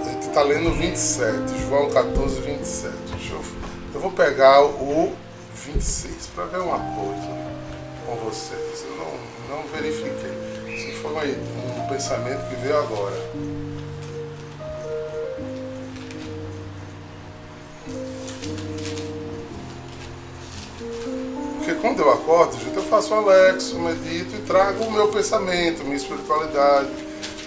A 0.00 0.04
gente 0.04 0.26
está 0.26 0.42
lendo 0.42 0.72
27, 0.72 1.36
João 1.68 1.88
14, 1.90 2.40
27. 2.40 2.92
Deixa 3.12 3.34
eu, 3.34 3.44
eu 3.94 4.00
vou 4.00 4.10
pegar 4.10 4.64
o 4.64 5.12
26 5.54 6.26
para 6.34 6.46
ver 6.46 6.58
uma 6.58 6.76
coisa 6.76 7.28
com 8.04 8.16
vocês. 8.16 8.84
Eu 8.84 8.96
não, 8.96 9.58
não 9.58 9.68
verifiquei. 9.68 10.32
Isso 10.66 11.02
foi 11.02 11.36
um 11.36 11.88
pensamento 11.88 12.48
que 12.48 12.56
veio 12.56 12.76
agora. 12.76 13.30
Porque 21.70 21.74
quando 21.74 22.00
eu 22.00 22.10
acordo, 22.10 22.56
eu 22.74 22.82
faço 22.82 23.14
o 23.14 23.18
Alexo, 23.18 23.78
medito 23.78 24.34
e 24.34 24.40
trago 24.44 24.82
o 24.82 24.90
meu 24.90 25.06
pensamento, 25.06 25.84
minha 25.84 25.96
espiritualidade, 25.96 26.88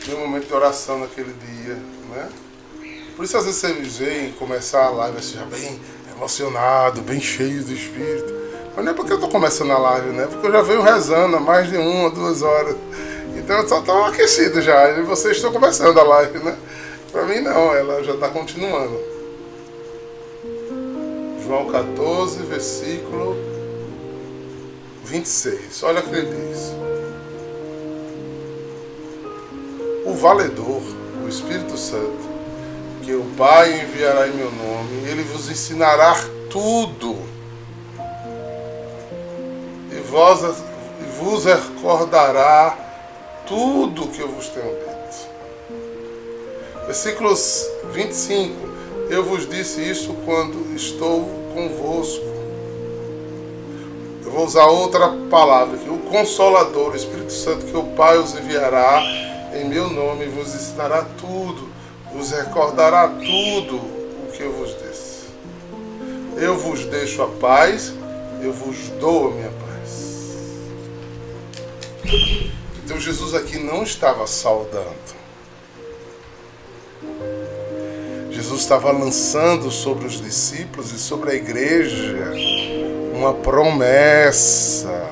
meu 0.07 0.19
momento 0.19 0.47
de 0.47 0.53
oração 0.53 0.99
naquele 0.99 1.33
dia, 1.33 1.77
né? 2.09 2.29
Por 3.17 3.25
isso 3.25 3.37
às 3.37 3.43
vezes 3.43 3.59
você 3.59 3.73
vem 4.05 4.31
começar 4.33 4.85
a 4.85 4.89
live 4.91 5.17
assim, 5.17 5.37
já 5.37 5.45
bem 5.45 5.77
emocionado, 6.15 7.01
bem 7.01 7.19
cheio 7.19 7.63
do 7.63 7.73
espírito. 7.73 8.33
Mas 8.73 8.85
não 8.85 8.93
é 8.93 8.95
porque 8.95 9.11
eu 9.11 9.17
estou 9.17 9.29
começando 9.29 9.71
a 9.71 9.77
live, 9.77 10.09
né? 10.11 10.25
Porque 10.25 10.47
eu 10.47 10.51
já 10.53 10.61
venho 10.61 10.81
rezando 10.81 11.35
há 11.35 11.39
mais 11.41 11.69
de 11.69 11.77
uma, 11.77 12.09
duas 12.09 12.41
horas. 12.41 12.77
Então 13.35 13.57
eu 13.57 13.67
só 13.67 13.79
estou 13.79 14.05
aquecido 14.05 14.61
já. 14.61 14.89
E 14.91 15.01
vocês 15.01 15.35
estão 15.35 15.51
começando 15.51 15.99
a 15.99 16.03
live, 16.03 16.39
né? 16.39 16.57
Para 17.11 17.23
mim 17.23 17.41
não, 17.41 17.75
ela 17.75 18.01
já 18.03 18.13
está 18.13 18.29
continuando. 18.29 18.97
João 21.45 21.69
14, 21.69 22.41
versículo 22.43 23.52
26. 25.03 25.83
Olha 25.83 25.99
o 25.99 26.03
que 26.03 26.15
ele 26.15 26.49
diz. 26.49 26.73
O 30.05 30.13
valedor, 30.13 30.81
o 31.23 31.27
Espírito 31.27 31.77
Santo, 31.77 32.33
que 33.03 33.13
o 33.13 33.23
Pai 33.37 33.81
enviará 33.81 34.27
em 34.27 34.33
meu 34.33 34.51
nome, 34.51 35.09
ele 35.09 35.23
vos 35.23 35.49
ensinará 35.49 36.15
tudo 36.49 37.17
e 39.91 39.99
vós 40.01 40.41
vos 41.19 41.45
recordará 41.45 42.77
tudo 43.47 44.07
que 44.07 44.21
eu 44.21 44.29
vos 44.29 44.49
tenho 44.49 44.71
dito. 44.71 44.93
Versículos 46.85 47.65
25. 47.91 48.73
Eu 49.09 49.23
vos 49.23 49.47
disse 49.47 49.81
isso 49.81 50.13
quando 50.25 50.75
estou 50.75 51.25
convosco. 51.53 52.32
Eu 54.23 54.31
vou 54.31 54.45
usar 54.45 54.65
outra 54.65 55.09
palavra 55.29 55.75
aqui. 55.75 55.89
O 55.89 55.99
Consolador, 55.99 56.91
o 56.91 56.95
Espírito 56.95 57.31
Santo, 57.31 57.65
que 57.65 57.75
o 57.75 57.83
Pai 57.95 58.17
os 58.17 58.33
enviará 58.33 59.01
em 59.53 59.65
meu 59.65 59.89
nome, 59.89 60.25
vos 60.25 60.55
ensinará 60.55 61.05
tudo 61.19 61.73
vos 62.13 62.29
recordará 62.29 63.07
tudo 63.07 63.77
o 63.77 64.31
que 64.31 64.43
eu 64.43 64.53
vos 64.53 64.69
disse. 64.77 65.23
Eu 66.37 66.55
vos 66.57 66.85
deixo 66.85 67.23
a 67.23 67.27
paz, 67.27 67.91
eu 68.41 68.53
vos 68.53 68.89
dou 68.99 69.27
a 69.27 69.31
minha 69.31 69.51
paz. 69.51 70.43
Então 72.83 72.99
Jesus 72.99 73.33
aqui 73.33 73.57
não 73.57 73.81
estava 73.83 74.27
saudando. 74.27 75.23
Jesus 78.29 78.61
estava 78.61 78.91
lançando 78.91 79.71
sobre 79.71 80.05
os 80.05 80.21
discípulos 80.21 80.91
e 80.91 80.99
sobre 80.99 81.31
a 81.31 81.33
igreja 81.33 82.31
uma 83.23 83.33
promessa. 83.33 85.09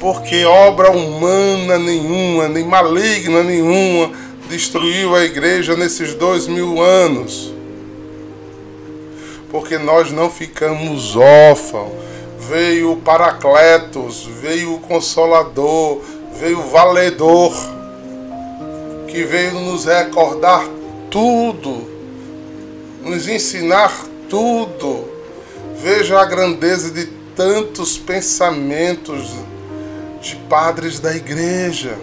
Porque 0.00 0.44
obra 0.44 0.90
humana 0.90 1.78
nenhuma, 1.78 2.48
nem 2.48 2.64
maligna 2.64 3.42
nenhuma, 3.42 4.10
destruiu 4.48 5.14
a 5.14 5.24
igreja 5.24 5.76
nesses 5.76 6.14
dois 6.14 6.48
mil 6.48 6.82
anos. 6.82 7.54
Porque 9.50 9.78
nós 9.78 10.10
não 10.10 10.28
ficamos 10.28 11.14
órfãos. 11.14 11.92
Veio 12.36 12.92
o 12.92 12.96
Paracletos, 12.96 14.28
veio 14.42 14.74
o 14.74 14.80
Consolador, 14.80 16.02
veio 16.38 16.58
o 16.58 16.68
Valedor, 16.68 17.54
que 19.06 19.22
veio 19.22 19.52
nos 19.52 19.86
recordar 19.86 20.68
tudo, 21.10 21.88
nos 23.02 23.26
ensinar 23.28 23.90
tudo. 24.34 25.08
Veja 25.76 26.18
a 26.20 26.24
grandeza 26.24 26.90
de 26.90 27.06
tantos 27.36 27.96
pensamentos 27.96 29.30
de 30.20 30.34
padres 30.48 30.98
da 30.98 31.14
igreja 31.14 31.96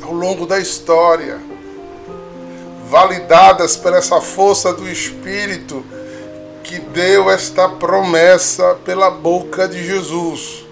ao 0.00 0.12
longo 0.12 0.46
da 0.46 0.60
história, 0.60 1.40
validadas 2.88 3.76
por 3.76 3.92
essa 3.92 4.20
força 4.20 4.72
do 4.72 4.88
Espírito 4.88 5.84
que 6.62 6.78
deu 6.78 7.28
esta 7.28 7.68
promessa 7.68 8.76
pela 8.84 9.10
boca 9.10 9.66
de 9.66 9.84
Jesus. 9.84 10.64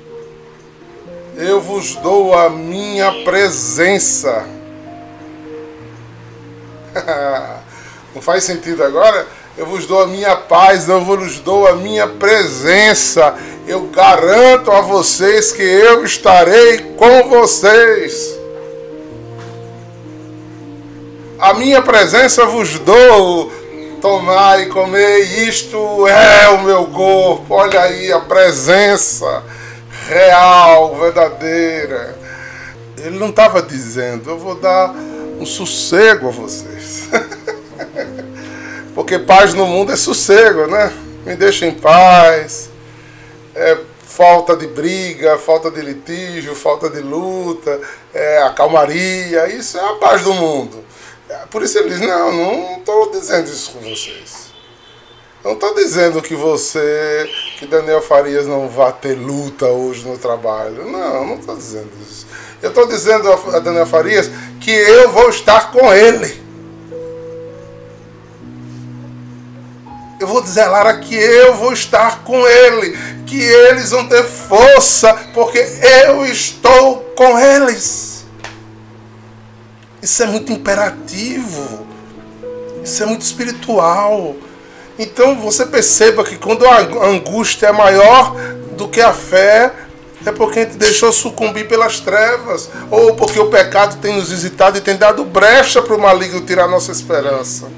Eu 1.36 1.60
vos 1.60 1.96
dou 1.96 2.32
a 2.32 2.48
minha 2.48 3.24
presença. 3.24 4.46
Não 8.14 8.22
faz 8.22 8.44
sentido 8.44 8.84
agora? 8.84 9.26
Eu 9.56 9.64
vos 9.64 9.86
dou 9.86 10.02
a 10.02 10.06
minha 10.06 10.36
paz, 10.36 10.86
eu 10.86 11.02
vos 11.02 11.40
dou 11.40 11.66
a 11.66 11.74
minha 11.74 12.06
presença. 12.06 13.34
Eu 13.66 13.84
garanto 13.84 14.70
a 14.70 14.82
vocês 14.82 15.50
que 15.50 15.62
eu 15.62 16.04
estarei 16.04 16.94
com 16.94 17.30
vocês. 17.30 18.38
A 21.38 21.54
minha 21.54 21.80
presença 21.80 22.44
vos 22.44 22.78
dou. 22.80 23.50
Tomai 24.02 24.64
e 24.64 24.66
comer, 24.66 25.20
isto 25.48 26.06
é 26.06 26.50
o 26.50 26.62
meu 26.62 26.84
corpo. 26.88 27.54
Olha 27.54 27.80
aí 27.80 28.12
a 28.12 28.20
presença 28.20 29.42
real, 30.06 30.96
verdadeira. 30.96 32.14
Ele 32.98 33.18
não 33.18 33.30
estava 33.30 33.62
dizendo, 33.62 34.28
eu 34.30 34.38
vou 34.38 34.54
dar 34.54 34.94
um 35.40 35.46
sossego 35.46 36.28
a 36.28 36.30
vocês. 36.30 37.08
Porque 38.96 39.18
paz 39.18 39.52
no 39.52 39.66
mundo 39.66 39.92
é 39.92 39.96
sossego, 39.96 40.66
né? 40.66 40.90
Me 41.26 41.36
deixa 41.36 41.66
em 41.66 41.74
paz. 41.74 42.70
É 43.54 43.76
falta 44.06 44.56
de 44.56 44.66
briga, 44.66 45.36
falta 45.36 45.70
de 45.70 45.82
litígio, 45.82 46.54
falta 46.54 46.88
de 46.88 47.00
luta, 47.00 47.78
é 48.14 48.38
a 48.38 48.48
calmaria. 48.54 49.48
Isso 49.48 49.76
é 49.76 49.86
a 49.86 49.92
paz 49.96 50.22
do 50.22 50.32
mundo. 50.32 50.82
Por 51.50 51.62
isso 51.62 51.78
ele 51.78 51.90
diz: 51.90 52.00
Não, 52.00 52.32
não 52.32 52.78
estou 52.78 53.10
dizendo 53.10 53.50
isso 53.50 53.72
com 53.72 53.80
vocês. 53.80 54.46
Não 55.44 55.52
estou 55.52 55.74
dizendo 55.74 56.22
que 56.22 56.34
você, 56.34 57.30
que 57.58 57.66
Daniel 57.66 58.00
Farias 58.00 58.46
não 58.46 58.66
vai 58.66 58.94
ter 58.94 59.12
luta 59.12 59.66
hoje 59.66 60.08
no 60.08 60.16
trabalho. 60.16 60.90
Não, 60.90 61.26
não 61.26 61.34
estou 61.34 61.54
dizendo 61.54 61.90
isso. 62.00 62.26
Eu 62.62 62.70
estou 62.70 62.86
dizendo 62.86 63.30
a 63.30 63.58
Daniel 63.58 63.86
Farias 63.86 64.30
que 64.58 64.70
eu 64.70 65.10
vou 65.10 65.28
estar 65.28 65.70
com 65.70 65.92
ele. 65.92 66.45
Eu 70.18 70.26
vou 70.26 70.42
dizer 70.42 70.66
Lara 70.66 70.98
que 70.98 71.14
eu 71.14 71.54
vou 71.54 71.72
estar 71.72 72.22
com 72.24 72.46
ele, 72.46 72.96
que 73.26 73.40
eles 73.40 73.90
vão 73.90 74.06
ter 74.08 74.24
força, 74.24 75.12
porque 75.34 75.58
eu 76.06 76.24
estou 76.24 77.00
com 77.16 77.38
eles. 77.38 78.24
Isso 80.02 80.22
é 80.22 80.26
muito 80.26 80.52
imperativo, 80.52 81.86
isso 82.82 83.02
é 83.02 83.06
muito 83.06 83.22
espiritual. 83.22 84.36
Então 84.98 85.38
você 85.38 85.66
perceba 85.66 86.24
que 86.24 86.36
quando 86.36 86.66
a 86.66 87.06
angústia 87.06 87.66
é 87.66 87.72
maior 87.72 88.34
do 88.76 88.88
que 88.88 89.00
a 89.00 89.12
fé, 89.12 89.72
é 90.24 90.32
porque 90.32 90.60
a 90.60 90.62
gente 90.64 90.76
deixou 90.76 91.12
sucumbir 91.12 91.68
pelas 91.68 92.00
trevas, 92.00 92.70
ou 92.90 93.14
porque 93.14 93.38
o 93.38 93.50
pecado 93.50 94.00
tem 94.00 94.16
nos 94.16 94.30
visitado 94.30 94.78
e 94.78 94.80
tem 94.80 94.96
dado 94.96 95.24
brecha 95.24 95.82
para 95.82 95.94
o 95.94 96.00
maligno 96.00 96.40
tirar 96.40 96.66
nossa 96.66 96.90
esperança. 96.90 97.68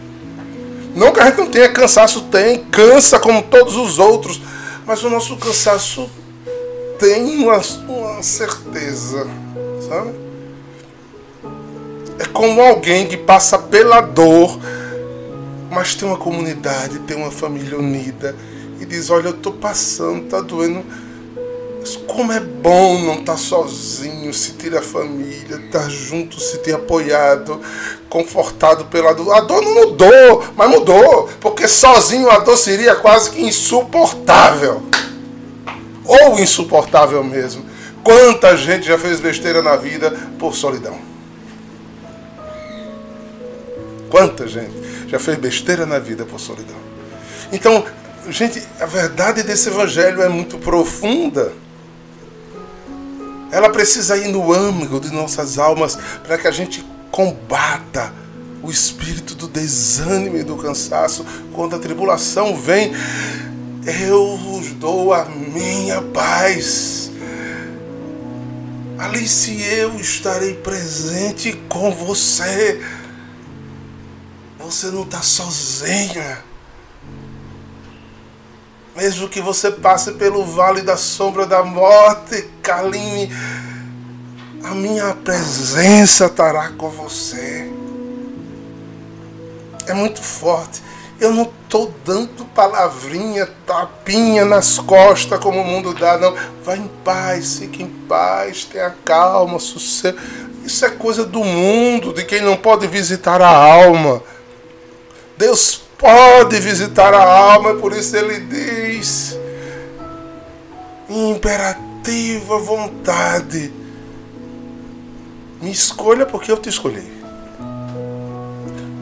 Não 0.95 1.13
que 1.13 1.21
a 1.21 1.27
gente 1.27 1.39
não 1.39 1.47
tenha 1.47 1.69
cansaço, 1.69 2.23
tem, 2.23 2.65
cansa 2.65 3.19
como 3.19 3.43
todos 3.43 3.77
os 3.77 3.99
outros, 3.99 4.41
mas 4.87 5.03
o 5.05 5.11
nosso 5.11 5.37
cansaço 5.37 6.11
tem 6.99 7.45
uma, 7.45 7.61
uma 7.89 8.23
certeza, 8.23 9.27
sabe? 9.89 10.11
É 12.19 12.25
como 12.27 12.61
alguém 12.61 13.07
que 13.07 13.17
passa 13.17 13.59
pela 13.59 14.01
dor, 14.01 14.59
mas 15.71 15.95
tem 15.95 16.09
uma 16.09 16.17
comunidade, 16.17 16.99
tem 17.01 17.17
uma 17.17 17.31
família 17.31 17.79
unida 17.79 18.35
e 18.81 18.85
diz: 18.85 19.11
Olha, 19.11 19.29
eu 19.29 19.35
estou 19.35 19.53
passando, 19.53 20.25
está 20.25 20.41
doendo 20.41 20.85
mas 21.81 21.97
como 21.97 22.33
é 22.33 22.41
bom 22.41 23.01
não 23.01 23.21
estar 23.21 23.33
tá 23.33 23.39
sozinho, 23.39 24.33
se 24.35 24.53
ter 24.53 24.77
a 24.77 24.83
família, 24.83 25.57
estar 25.57 25.85
tá 25.85 25.89
junto, 25.89 26.41
se 26.41 26.59
ter 26.59 26.75
apoiado, 26.75 27.61
confortado 28.09 28.87
pela 28.87 29.13
dor. 29.13 29.33
A 29.33 29.41
dor 29.41 29.63
não 29.63 29.75
mudou, 29.75 30.45
mas 30.57 30.71
mudou, 30.71 31.29
porque 31.41 31.69
sozinho 31.69 32.31
a 32.31 32.39
dor 32.39 32.57
seria 32.57 32.97
quase 32.97 33.31
que 33.31 33.41
insuportável. 33.41 34.83
Ou 36.05 36.39
insuportável 36.39 37.23
mesmo. 37.23 37.65
Quanta 38.03 38.57
gente 38.57 38.87
já 38.87 38.99
fez 38.99 39.21
besteira 39.21 39.63
na 39.63 39.77
vida 39.77 40.11
por 40.39 40.55
solidão. 40.55 40.99
Quanta 44.09 44.49
gente 44.49 44.73
já 45.07 45.19
fez 45.19 45.39
besteira 45.39 45.85
na 45.85 45.99
vida 45.99 46.25
por 46.25 46.41
solidão. 46.41 46.77
Então, 47.53 47.85
gente, 48.29 48.63
a 48.81 48.87
verdade 48.87 49.43
desse 49.43 49.69
evangelho 49.69 50.23
é 50.23 50.29
muito 50.29 50.59
profunda. 50.59 51.53
Ela 53.51 53.71
precisa 53.71 54.17
ir 54.17 54.29
no 54.29 54.53
âmago 54.53 55.01
de 55.01 55.11
nossas 55.11 55.59
almas 55.59 55.97
para 56.23 56.37
que 56.37 56.47
a 56.47 56.51
gente 56.51 56.85
combata 57.11 58.13
o 58.63 58.71
espírito 58.71 59.35
do 59.35 59.49
desânimo 59.49 60.37
e 60.37 60.43
do 60.43 60.57
cansaço. 60.57 61.25
Quando 61.53 61.77
a 61.77 61.79
tribulação 61.79 62.57
vem, 62.57 62.93
eu 63.87 64.37
vos 64.37 64.73
dou 64.73 65.13
a 65.15 65.25
minha 65.25 66.03
paz. 66.03 67.11
Alice, 68.99 69.63
eu 69.63 69.95
estarei 69.97 70.55
presente 70.55 71.53
com 71.69 71.93
você. 71.93 72.83
Você 74.59 74.89
não 74.89 75.03
está 75.03 75.23
sozinha. 75.23 76.48
Mesmo 78.99 79.29
que 79.29 79.41
você 79.41 79.71
passe 79.71 80.11
pelo 80.15 80.45
vale 80.45 80.83
da 80.83 80.97
sombra 80.97 81.47
da 81.47 81.63
morte, 81.63 82.51
Kaline, 82.61 83.33
a 84.65 84.75
minha 84.75 85.15
presença 85.15 86.27
estará 86.27 86.71
com 86.71 86.91
você. 86.91 87.73
É 89.87 89.95
muito 89.95 90.21
forte. 90.21 90.83
Eu 91.21 91.33
não 91.33 91.45
estou 91.45 91.95
dando 92.05 92.45
palavrinha, 92.47 93.49
tapinha 93.65 94.45
nas 94.45 94.81
costas 94.81 95.39
como 95.39 95.61
o 95.61 95.65
mundo 95.65 95.95
dá, 95.95 96.19
não. 96.19 96.35
Vai 96.65 96.79
em 96.79 96.91
paz, 97.05 97.61
fique 97.61 97.85
em 97.85 97.89
paz, 98.09 98.65
tenha 98.65 98.93
calma, 99.05 99.61
sossego. 99.61 100.19
Isso 100.65 100.85
é 100.85 100.91
coisa 100.91 101.25
do 101.25 101.45
mundo, 101.45 102.13
de 102.13 102.25
quem 102.25 102.41
não 102.43 102.57
pode 102.57 102.89
visitar 102.89 103.41
a 103.41 103.49
alma. 103.49 104.21
Deus 105.37 105.88
pode 105.99 106.61
visitar 106.61 107.13
a 107.13 107.23
alma, 107.23 107.75
por 107.75 107.93
isso 107.93 108.17
ele 108.17 108.41
diz: 108.41 109.37
imperativa 111.11 112.59
vontade, 112.59 113.73
me 115.61 115.71
escolha 115.71 116.25
porque 116.25 116.53
eu 116.53 116.57
te 116.57 116.69
escolhi, 116.69 117.11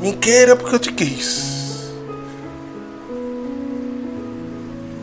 me 0.00 0.16
queira 0.16 0.56
porque 0.56 0.74
eu 0.74 0.80
te 0.80 0.92
quis. 0.92 1.54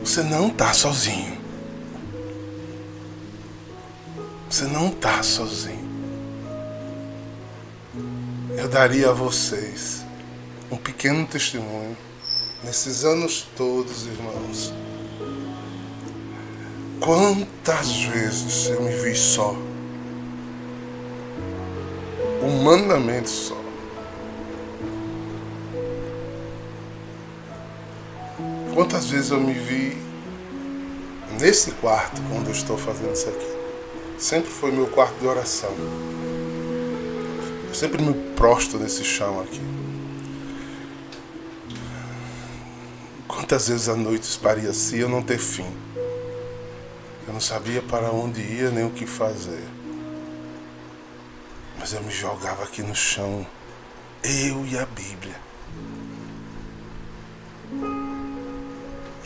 Você 0.03 0.21
não 0.21 0.47
está 0.47 0.73
sozinho. 0.73 1.37
Você 4.49 4.65
não 4.65 4.89
está 4.89 5.23
sozinho. 5.23 5.81
eu 8.55 8.67
daria 8.67 9.09
a 9.09 9.13
vocês 9.13 10.02
um 10.73 10.77
pequeno 10.77 11.27
testemunho 11.27 11.95
nesses 12.63 13.05
anos 13.05 13.47
todos, 13.55 14.07
irmãos. 14.07 14.73
Quantas 16.99 18.01
vezes 18.05 18.69
eu 18.69 18.81
me 18.81 18.91
vi 18.91 19.15
só, 19.15 19.55
humanamente 22.41 23.29
só. 23.29 23.55
Quantas 28.73 29.05
vezes 29.11 29.29
eu 29.29 29.39
me 29.39 29.53
vi 29.53 29.95
nesse 31.39 31.69
quarto 31.73 32.19
quando 32.31 32.47
eu 32.47 32.51
estou 32.51 32.79
fazendo 32.79 33.13
isso 33.13 33.29
aqui? 33.29 33.45
Sempre 34.17 34.49
foi 34.49 34.71
meu 34.71 34.87
quarto 34.87 35.19
de 35.19 35.27
oração. 35.27 35.69
Eu 37.67 37.75
sempre 37.75 38.01
me 38.01 38.15
prosto 38.35 38.79
nesse 38.79 39.03
chão 39.03 39.39
aqui. 39.39 39.82
Quantas 43.27 43.67
vezes 43.67 43.89
a 43.89 43.95
noite 43.95 44.37
parecia 44.39 45.01
eu 45.01 45.09
não 45.09 45.21
ter 45.21 45.39
fim. 45.39 45.71
Eu 47.27 47.33
não 47.33 47.39
sabia 47.39 47.81
para 47.81 48.11
onde 48.11 48.41
ia 48.41 48.69
nem 48.69 48.85
o 48.85 48.91
que 48.91 49.05
fazer. 49.05 49.63
Mas 51.79 51.93
eu 51.93 52.01
me 52.01 52.11
jogava 52.11 52.63
aqui 52.63 52.81
no 52.81 52.95
chão, 52.95 53.45
eu 54.23 54.65
e 54.65 54.77
a 54.77 54.85
Bíblia. 54.85 55.35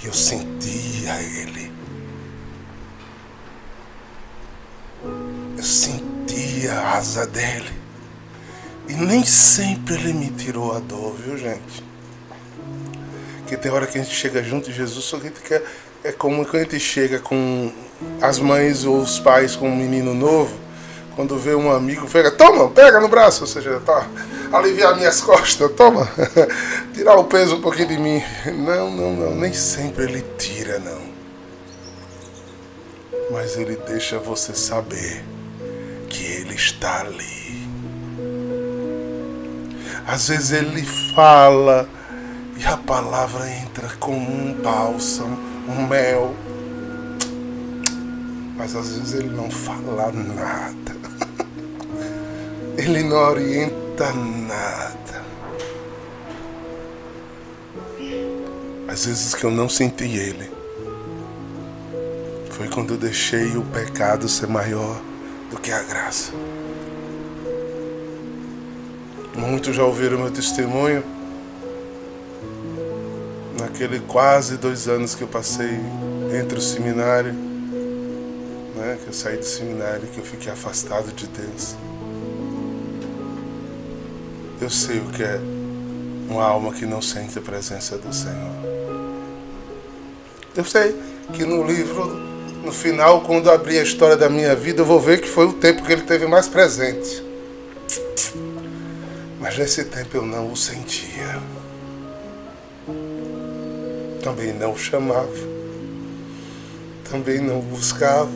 E 0.01 0.05
eu 0.05 0.13
sentia 0.13 1.21
Ele. 1.21 1.71
Eu 5.57 5.63
sentia 5.63 6.73
a 6.73 6.97
asa 6.97 7.25
dele. 7.25 7.73
E 8.88 8.93
nem 8.93 9.25
sempre 9.25 9.95
Ele 9.95 10.13
me 10.13 10.29
tirou 10.31 10.75
a 10.75 10.79
dor, 10.79 11.15
viu 11.15 11.38
gente? 11.38 11.87
Que 13.47 13.55
tem 13.55 13.71
hora 13.71 13.88
que 13.88 13.97
a 13.97 14.03
gente 14.03 14.13
chega 14.13 14.43
junto 14.43 14.69
de 14.69 14.75
Jesus, 14.75 15.05
só 15.05 15.17
que 15.17 15.29
quer. 15.31 15.63
É 16.03 16.12
como 16.12 16.45
quando 16.45 16.55
a 16.55 16.63
gente 16.63 16.79
chega 16.79 17.19
com 17.19 17.71
as 18.21 18.39
mães 18.39 18.86
ou 18.86 18.97
os 18.97 19.19
pais 19.19 19.55
com 19.55 19.69
um 19.69 19.75
menino 19.75 20.13
novo, 20.13 20.55
quando 21.15 21.38
vê 21.38 21.55
um 21.55 21.71
amigo, 21.71 22.07
pega, 22.07 22.29
toma, 22.29 22.69
pega 22.69 22.99
no 22.99 23.07
braço, 23.07 23.41
ou 23.41 23.47
seja, 23.47 23.81
tá, 23.83 24.07
aliviar 24.53 24.95
minhas 24.95 25.19
costas, 25.19 25.71
toma, 25.71 26.07
tirar 26.93 27.15
o 27.15 27.23
peso 27.23 27.55
um 27.55 27.62
pouquinho 27.62 27.88
de 27.88 27.97
mim. 27.97 28.21
Não, 28.45 28.91
não, 28.91 29.13
não, 29.15 29.36
nem 29.36 29.51
sempre 29.51 30.03
ele 30.03 30.23
tira, 30.38 30.77
não. 30.77 31.01
Mas 33.31 33.57
ele 33.57 33.75
deixa 33.88 34.19
você 34.19 34.53
saber 34.53 35.23
que 36.07 36.23
ele 36.23 36.53
está 36.53 37.01
ali. 37.01 37.67
Às 40.07 40.29
vezes 40.29 40.51
ele 40.51 40.86
fala 41.13 41.89
e 42.59 42.65
a 42.65 42.75
palavra 42.75 43.47
entra 43.49 43.87
como 43.99 44.17
um 44.17 44.53
bálsamo, 44.53 45.37
um 45.69 45.85
mel. 45.85 46.35
Mas 48.57 48.75
às 48.75 48.97
vezes 48.97 49.13
ele 49.13 49.29
não 49.29 49.49
fala 49.51 50.11
nada. 50.11 50.97
Ele 52.75 53.03
não 53.03 53.17
orienta 53.17 54.13
nada. 54.13 55.23
Às 58.87 59.05
vezes 59.05 59.33
que 59.33 59.43
eu 59.43 59.51
não 59.51 59.67
senti 59.67 60.05
ele. 60.05 60.49
Foi 62.51 62.67
quando 62.67 62.93
eu 62.93 62.97
deixei 62.97 63.57
o 63.57 63.63
pecado 63.63 64.29
ser 64.29 64.47
maior 64.47 65.01
do 65.49 65.59
que 65.59 65.71
a 65.71 65.81
graça. 65.81 66.31
Muitos 69.35 69.75
já 69.75 69.83
ouviram 69.83 70.19
meu 70.19 70.31
testemunho 70.31 71.16
naquele 73.67 73.99
quase 73.99 74.56
dois 74.58 74.88
anos 74.88 75.13
que 75.13 75.21
eu 75.21 75.27
passei 75.27 75.80
entre 76.39 76.58
o 76.58 76.62
seminário, 76.62 77.34
né, 78.75 78.97
que 79.03 79.08
eu 79.08 79.13
saí 79.13 79.38
do 79.38 79.45
seminário, 79.45 80.08
que 80.08 80.17
eu 80.17 80.23
fiquei 80.23 80.51
afastado 80.51 81.12
de 81.12 81.27
Deus. 81.27 81.75
Eu 84.62 84.69
sei 84.69 84.99
o 84.99 85.06
que 85.06 85.21
é 85.21 85.39
uma 86.30 86.43
alma 86.43 86.73
que 86.73 86.86
não 86.86 87.01
sente 87.01 87.38
a 87.38 87.41
presença 87.41 87.97
do 87.97 88.13
Senhor. 88.13 88.56
Eu 90.56 90.63
sei 90.63 90.95
que 91.34 91.45
no 91.45 91.63
livro, 91.63 92.06
no 92.63 92.71
final, 92.71 93.21
quando 93.21 93.51
abrir 93.51 93.80
a 93.80 93.84
história 93.84 94.15
da 94.15 94.30
minha 94.30 94.56
vida, 94.56 94.82
eu 94.82 94.86
vou 94.86 94.99
ver 94.99 95.21
que 95.21 95.27
foi 95.27 95.45
o 95.45 95.53
tempo 95.53 95.84
que 95.84 95.91
ele 95.91 96.03
teve 96.03 96.25
mais 96.25 96.47
presente. 96.47 97.23
Mas 99.39 99.58
nesse 99.58 99.84
tempo 99.86 100.17
eu 100.17 100.25
não 100.25 100.51
o 100.51 100.58
sentia. 100.58 101.56
Também 104.27 104.51
não 104.51 104.75
chamava. 104.75 105.31
Também 107.09 107.39
não 107.39 107.61
buscava. 107.61 108.29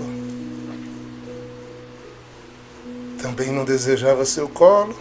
Também 3.21 3.51
não 3.51 3.65
desejava 3.65 4.23
seu 4.23 4.47
colo. 4.47 4.97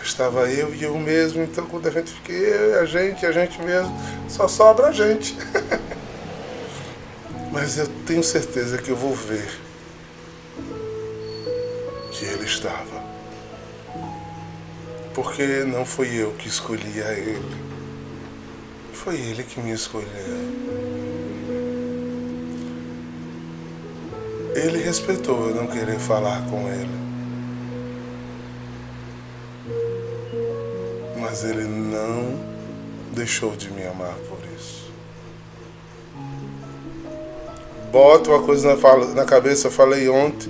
Estava 0.00 0.48
eu 0.48 0.72
e 0.72 0.84
eu 0.84 0.96
mesmo, 1.00 1.42
então 1.42 1.66
quando 1.66 1.88
a 1.88 1.90
gente 1.90 2.12
fica 2.12 2.32
eu, 2.32 2.80
a 2.80 2.84
gente, 2.84 3.26
a 3.26 3.32
gente 3.32 3.60
mesmo, 3.60 3.92
só 4.28 4.46
sobra 4.46 4.86
a 4.86 4.92
gente. 4.92 5.36
Mas 7.50 7.76
eu 7.76 7.88
tenho 8.06 8.22
certeza 8.22 8.78
que 8.78 8.90
eu 8.90 8.96
vou 8.96 9.16
ver 9.16 9.50
que 12.12 12.24
ele 12.24 12.44
estava. 12.44 13.07
Porque 15.20 15.64
não 15.64 15.84
foi 15.84 16.14
eu 16.14 16.30
que 16.34 16.46
escolhi 16.46 17.02
a 17.02 17.10
ele. 17.10 17.56
Foi 18.92 19.16
ele 19.16 19.42
que 19.42 19.60
me 19.60 19.72
escolheu. 19.72 20.06
Ele 24.54 24.78
respeitou 24.78 25.48
eu 25.48 25.56
não 25.56 25.66
querer 25.66 25.98
falar 25.98 26.40
com 26.48 26.68
ele. 26.68 26.98
Mas 31.20 31.42
ele 31.42 31.64
não 31.64 32.38
deixou 33.10 33.56
de 33.56 33.72
me 33.72 33.84
amar 33.88 34.14
por 34.28 34.38
isso. 34.56 34.92
Bota 37.90 38.30
uma 38.30 38.42
coisa 38.44 38.76
na, 38.76 39.14
na 39.16 39.24
cabeça, 39.24 39.68
falei 39.68 40.08
ontem, 40.08 40.48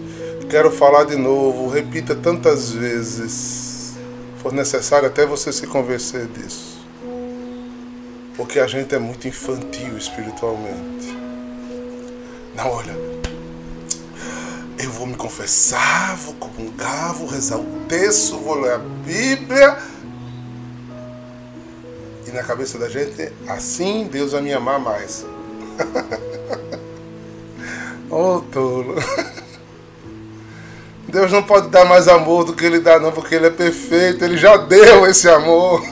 quero 0.50 0.70
falar 0.70 1.04
de 1.04 1.16
novo, 1.16 1.70
repita 1.70 2.14
tantas 2.14 2.70
vezes, 2.70 3.67
for 4.38 4.52
necessário 4.52 5.08
até 5.08 5.26
você 5.26 5.52
se 5.52 5.66
convencer 5.66 6.26
disso. 6.26 6.78
Porque 8.36 8.60
a 8.60 8.66
gente 8.66 8.94
é 8.94 8.98
muito 8.98 9.26
infantil 9.26 9.98
espiritualmente. 9.98 11.08
Não, 12.54 12.70
olha, 12.70 12.94
eu 14.78 14.90
vou 14.90 15.06
me 15.06 15.16
confessar, 15.16 16.16
vou 16.16 16.34
comungar, 16.34 17.14
vou 17.14 17.28
rezar 17.28 17.58
o 17.58 17.64
texto, 17.88 18.38
vou 18.38 18.60
ler 18.60 18.74
a 18.74 18.78
Bíblia. 18.78 19.76
E 22.26 22.30
na 22.30 22.42
cabeça 22.42 22.78
da 22.78 22.88
gente, 22.88 23.32
assim 23.48 24.06
Deus 24.06 24.32
vai 24.32 24.42
me 24.42 24.52
amar 24.52 24.78
mais. 24.78 25.26
oh, 28.10 28.40
tolo. 28.52 28.94
Deus 31.08 31.32
não 31.32 31.42
pode 31.42 31.68
dar 31.68 31.86
mais 31.86 32.06
amor 32.06 32.44
do 32.44 32.52
que 32.52 32.64
ele 32.64 32.80
dá, 32.80 33.00
não, 33.00 33.10
porque 33.10 33.34
ele 33.34 33.46
é 33.46 33.50
perfeito, 33.50 34.22
ele 34.22 34.36
já 34.36 34.58
deu 34.58 35.06
esse 35.06 35.28
amor. 35.28 35.82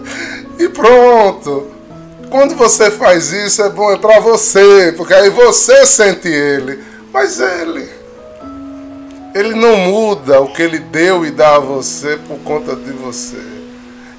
e 0.58 0.68
pronto. 0.68 1.68
Quando 2.30 2.54
você 2.54 2.90
faz 2.90 3.32
isso, 3.32 3.62
é 3.62 3.70
bom, 3.70 3.90
é 3.90 3.96
para 3.96 4.20
você, 4.20 4.92
porque 4.94 5.14
aí 5.14 5.30
você 5.30 5.86
sente 5.86 6.28
ele. 6.28 6.84
Mas 7.10 7.40
ele, 7.40 7.88
ele 9.34 9.54
não 9.54 9.76
muda 9.78 10.40
o 10.42 10.52
que 10.52 10.60
ele 10.60 10.78
deu 10.78 11.24
e 11.24 11.30
dá 11.30 11.56
a 11.56 11.58
você 11.58 12.18
por 12.28 12.38
conta 12.40 12.76
de 12.76 12.92
você. 12.92 13.38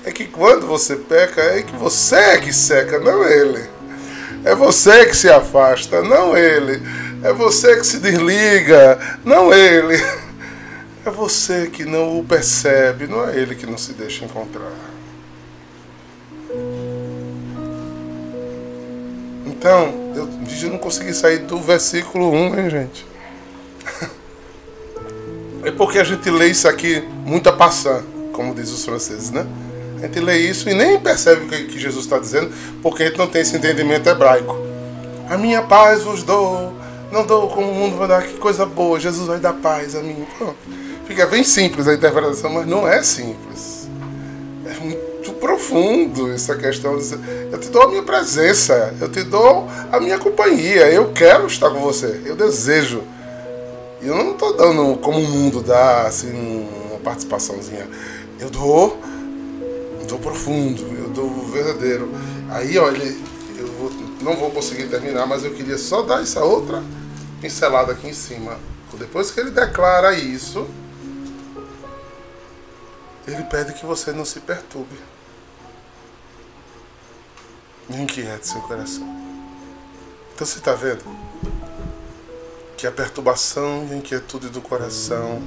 É 0.03 0.11
que 0.11 0.25
quando 0.25 0.65
você 0.65 0.95
peca, 0.95 1.41
é 1.41 1.61
que 1.61 1.75
você 1.75 2.15
é 2.15 2.37
que 2.37 2.51
seca, 2.51 2.97
não 2.97 3.23
ele. 3.23 3.63
É 4.43 4.55
você 4.55 5.05
que 5.05 5.15
se 5.15 5.29
afasta, 5.29 6.01
não 6.01 6.35
ele. 6.35 6.81
É 7.21 7.31
você 7.31 7.75
que 7.75 7.85
se 7.85 7.99
desliga, 7.99 8.97
não 9.23 9.53
ele. 9.53 10.01
É 11.09 11.11
você 11.11 11.65
que 11.65 11.85
não 11.85 12.19
o 12.19 12.23
percebe, 12.23 13.07
não 13.07 13.27
é 13.27 13.35
ele 13.35 13.55
que 13.55 13.65
não 13.65 13.79
se 13.79 13.93
deixa 13.93 14.23
encontrar. 14.25 14.71
Então, 19.43 20.11
eu, 20.15 20.29
eu 20.61 20.69
não 20.69 20.77
consegui 20.77 21.11
sair 21.15 21.39
do 21.39 21.57
versículo 21.57 22.31
1, 22.31 22.59
hein, 22.59 22.69
gente? 22.69 23.07
É 25.61 25.71
porque 25.71 25.99
a 25.99 26.05
gente 26.05 26.29
lê 26.29 26.47
isso 26.47 26.69
aqui 26.69 27.01
muito 27.25 27.49
a 27.49 27.51
passar, 27.51 28.01
como 28.31 28.55
diz 28.55 28.71
os 28.71 28.85
franceses, 28.85 29.29
né? 29.29 29.45
A 29.97 30.05
gente 30.05 30.19
lê 30.21 30.37
isso 30.37 30.69
e 30.69 30.73
nem 30.73 30.97
percebe 30.97 31.43
o 31.43 31.49
que 31.49 31.77
Jesus 31.77 32.05
está 32.05 32.17
dizendo, 32.17 32.49
porque 32.81 33.03
a 33.03 33.07
gente 33.07 33.17
não 33.17 33.27
tem 33.27 33.41
esse 33.41 33.57
entendimento 33.57 34.07
hebraico. 34.07 34.55
A 35.29 35.37
minha 35.37 35.61
paz 35.61 36.03
vos 36.03 36.23
dou, 36.23 36.73
não 37.11 37.25
dou 37.25 37.49
como 37.49 37.69
o 37.69 37.75
mundo 37.75 37.97
vai 37.97 38.07
dar, 38.07 38.23
que 38.23 38.35
coisa 38.35 38.65
boa, 38.65 38.99
Jesus 38.99 39.27
vai 39.27 39.39
dar 39.39 39.53
paz 39.53 39.95
a 39.95 40.01
mim. 40.01 40.25
Pronto. 40.37 40.88
Fica 41.09 41.25
bem 41.25 41.43
simples 41.43 41.87
a 41.87 41.95
interpretação, 41.95 42.51
mas 42.51 42.67
não 42.67 42.87
é 42.87 43.01
simples. 43.01 43.89
É 44.63 44.79
muito 44.79 45.33
profundo 45.33 46.31
essa 46.31 46.55
questão. 46.55 46.99
Eu 47.51 47.57
te 47.57 47.67
dou 47.69 47.81
a 47.81 47.87
minha 47.87 48.03
presença, 48.03 48.93
eu 49.01 49.09
te 49.09 49.23
dou 49.23 49.67
a 49.91 49.99
minha 49.99 50.19
companhia, 50.19 50.87
eu 50.91 51.11
quero 51.11 51.47
estar 51.47 51.71
com 51.71 51.79
você, 51.79 52.21
eu 52.25 52.35
desejo. 52.35 53.01
E 54.03 54.07
eu 54.07 54.15
não 54.15 54.33
estou 54.33 54.55
dando 54.55 54.97
como 54.97 55.17
o 55.17 55.23
mundo 55.23 55.63
dá, 55.63 56.03
assim, 56.03 56.29
uma 56.91 56.99
participaçãozinha. 56.99 57.89
Eu 58.39 58.51
dou, 58.51 58.99
eu 59.99 60.05
dou 60.05 60.19
profundo, 60.19 60.83
eu 60.95 61.09
dou 61.09 61.27
verdadeiro. 61.47 62.07
Aí, 62.51 62.77
olha, 62.77 63.15
eu 63.57 63.67
vou, 63.79 63.91
não 64.21 64.35
vou 64.35 64.51
conseguir 64.51 64.83
terminar, 64.83 65.25
mas 65.25 65.43
eu 65.43 65.55
queria 65.55 65.79
só 65.79 66.03
dar 66.03 66.21
essa 66.21 66.43
outra 66.43 66.83
pincelada 67.41 67.93
aqui 67.93 68.07
em 68.07 68.13
cima. 68.13 68.59
Depois 68.93 69.31
que 69.31 69.39
ele 69.39 69.49
declara 69.49 70.13
isso, 70.13 70.67
ele 73.33 73.43
pede 73.43 73.73
que 73.73 73.85
você 73.85 74.11
não 74.11 74.25
se 74.25 74.39
perturbe. 74.39 74.97
Nem 77.87 78.03
inquiete 78.03 78.47
seu 78.47 78.61
coração. 78.61 79.07
Então 80.33 80.45
você 80.45 80.59
está 80.59 80.73
vendo 80.73 81.03
que 82.77 82.87
a 82.87 82.91
perturbação 82.91 83.87
e 83.89 83.93
a 83.93 83.97
inquietude 83.97 84.49
do 84.49 84.61
coração 84.61 85.41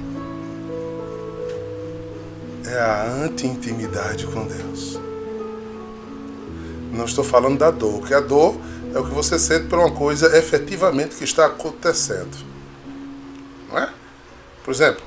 é 2.67 2.79
a 2.79 3.03
anti-intimidade 3.03 4.27
com 4.27 4.45
Deus. 4.45 4.99
Não 6.91 7.05
estou 7.05 7.23
falando 7.23 7.57
da 7.57 7.71
dor, 7.71 7.99
porque 7.99 8.13
a 8.13 8.19
dor 8.19 8.55
é 8.93 8.99
o 8.99 9.03
que 9.03 9.13
você 9.13 9.39
sente 9.39 9.67
por 9.67 9.79
uma 9.79 9.91
coisa 9.91 10.37
efetivamente 10.37 11.15
que 11.15 11.23
está 11.23 11.47
acontecendo. 11.47 12.37
Não 13.69 13.79
é? 13.79 13.91
Por 14.63 14.71
exemplo, 14.71 15.03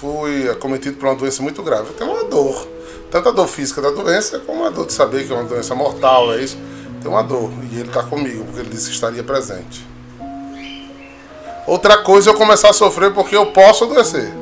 fui 0.00 0.48
acometido 0.48 0.96
por 0.96 1.08
uma 1.08 1.14
doença 1.14 1.42
muito 1.42 1.62
grave. 1.62 1.88
Eu 1.88 1.92
tenho 1.92 2.10
uma 2.10 2.24
dor. 2.24 2.66
Tanto 3.10 3.28
a 3.28 3.32
dor 3.32 3.46
física 3.46 3.82
da 3.82 3.90
doença, 3.90 4.38
como 4.38 4.64
a 4.64 4.70
dor 4.70 4.86
de 4.86 4.94
saber 4.94 5.26
que 5.26 5.32
é 5.32 5.36
uma 5.36 5.44
doença 5.44 5.74
mortal, 5.74 6.32
é 6.32 6.42
isso. 6.42 6.56
Tem 7.02 7.10
uma 7.10 7.22
dor. 7.22 7.50
E 7.70 7.78
ele 7.78 7.88
está 7.88 8.02
comigo, 8.02 8.44
porque 8.44 8.60
ele 8.60 8.70
disse 8.70 8.88
que 8.88 8.94
estaria 8.94 9.22
presente. 9.22 9.86
Outra 11.66 11.98
coisa 11.98 12.30
é 12.30 12.32
eu 12.32 12.36
começar 12.36 12.70
a 12.70 12.72
sofrer 12.72 13.12
porque 13.12 13.36
eu 13.36 13.46
posso 13.46 13.84
adoecer. 13.84 14.32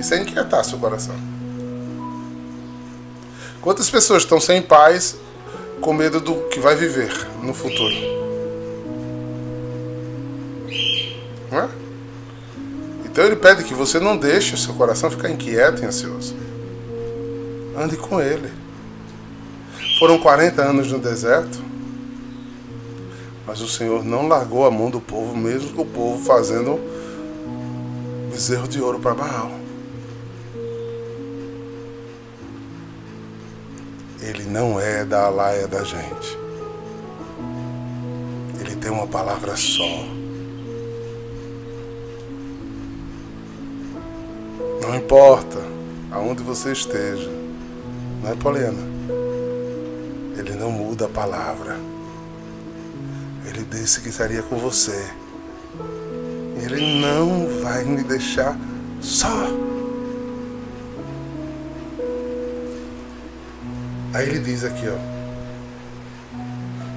Isso 0.00 0.12
é 0.12 0.22
inquietar 0.22 0.64
seu 0.64 0.78
coração. 0.78 1.14
Quantas 3.62 3.88
pessoas 3.88 4.24
estão 4.24 4.40
sem 4.40 4.60
paz 4.60 5.16
com 5.80 5.92
medo 5.92 6.20
do 6.20 6.34
que 6.48 6.58
vai 6.58 6.74
viver 6.74 7.12
no 7.42 7.54
futuro? 7.54 7.94
Não 11.50 11.60
é? 11.60 11.89
Então 13.10 13.24
ele 13.24 13.36
pede 13.36 13.64
que 13.64 13.74
você 13.74 13.98
não 13.98 14.16
deixe 14.16 14.54
o 14.54 14.58
seu 14.58 14.72
coração 14.74 15.10
ficar 15.10 15.28
inquieto 15.28 15.82
e 15.82 15.86
ansioso. 15.86 16.34
Ande 17.76 17.96
com 17.96 18.20
ele. 18.20 18.50
Foram 19.98 20.18
40 20.18 20.62
anos 20.62 20.92
no 20.92 20.98
deserto, 20.98 21.58
mas 23.46 23.60
o 23.60 23.68
Senhor 23.68 24.04
não 24.04 24.28
largou 24.28 24.64
a 24.64 24.70
mão 24.70 24.88
do 24.90 25.00
povo, 25.00 25.36
mesmo 25.36 25.82
o 25.82 25.84
povo 25.84 26.24
fazendo 26.24 26.80
bezerro 28.30 28.68
de 28.68 28.80
ouro 28.80 29.00
para 29.00 29.14
Baal. 29.14 29.50
Ele 34.22 34.44
não 34.44 34.78
é 34.78 35.04
da 35.04 35.26
alaia 35.26 35.66
da 35.66 35.82
gente. 35.82 36.38
Ele 38.60 38.76
tem 38.76 38.90
uma 38.90 39.06
palavra 39.06 39.56
só. 39.56 40.19
Não 44.90 44.96
importa 44.96 45.60
aonde 46.10 46.42
você 46.42 46.72
esteja, 46.72 47.30
não 48.20 48.32
é 48.32 48.34
Poliana? 48.34 48.82
Ele 50.36 50.54
não 50.54 50.72
muda 50.72 51.04
a 51.04 51.08
palavra. 51.08 51.78
Ele 53.46 53.64
disse 53.70 54.00
que 54.00 54.08
estaria 54.08 54.42
com 54.42 54.58
você. 54.58 55.00
Ele 56.60 57.00
não 57.00 57.46
vai 57.62 57.84
me 57.84 58.02
deixar 58.02 58.58
só. 59.00 59.46
Aí 64.12 64.28
ele 64.28 64.40
diz 64.40 64.64
aqui, 64.64 64.88
ó. 64.88 64.98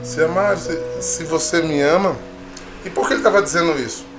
Se 0.04 0.20
amar, 0.24 0.58
se, 0.58 0.76
se 1.00 1.24
você 1.26 1.62
me 1.62 1.80
ama. 1.80 2.16
E 2.84 2.90
por 2.90 3.06
que 3.06 3.14
ele 3.14 3.20
estava 3.20 3.40
dizendo 3.40 3.80
isso? 3.80 4.13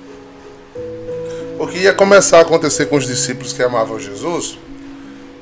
Porque 1.65 1.79
ia 1.79 1.93
começar 1.95 2.37
a 2.37 2.41
acontecer 2.41 2.85
com 2.85 2.95
os 2.95 3.07
discípulos 3.07 3.51
que 3.51 3.63
amavam 3.63 3.99
Jesus 3.99 4.55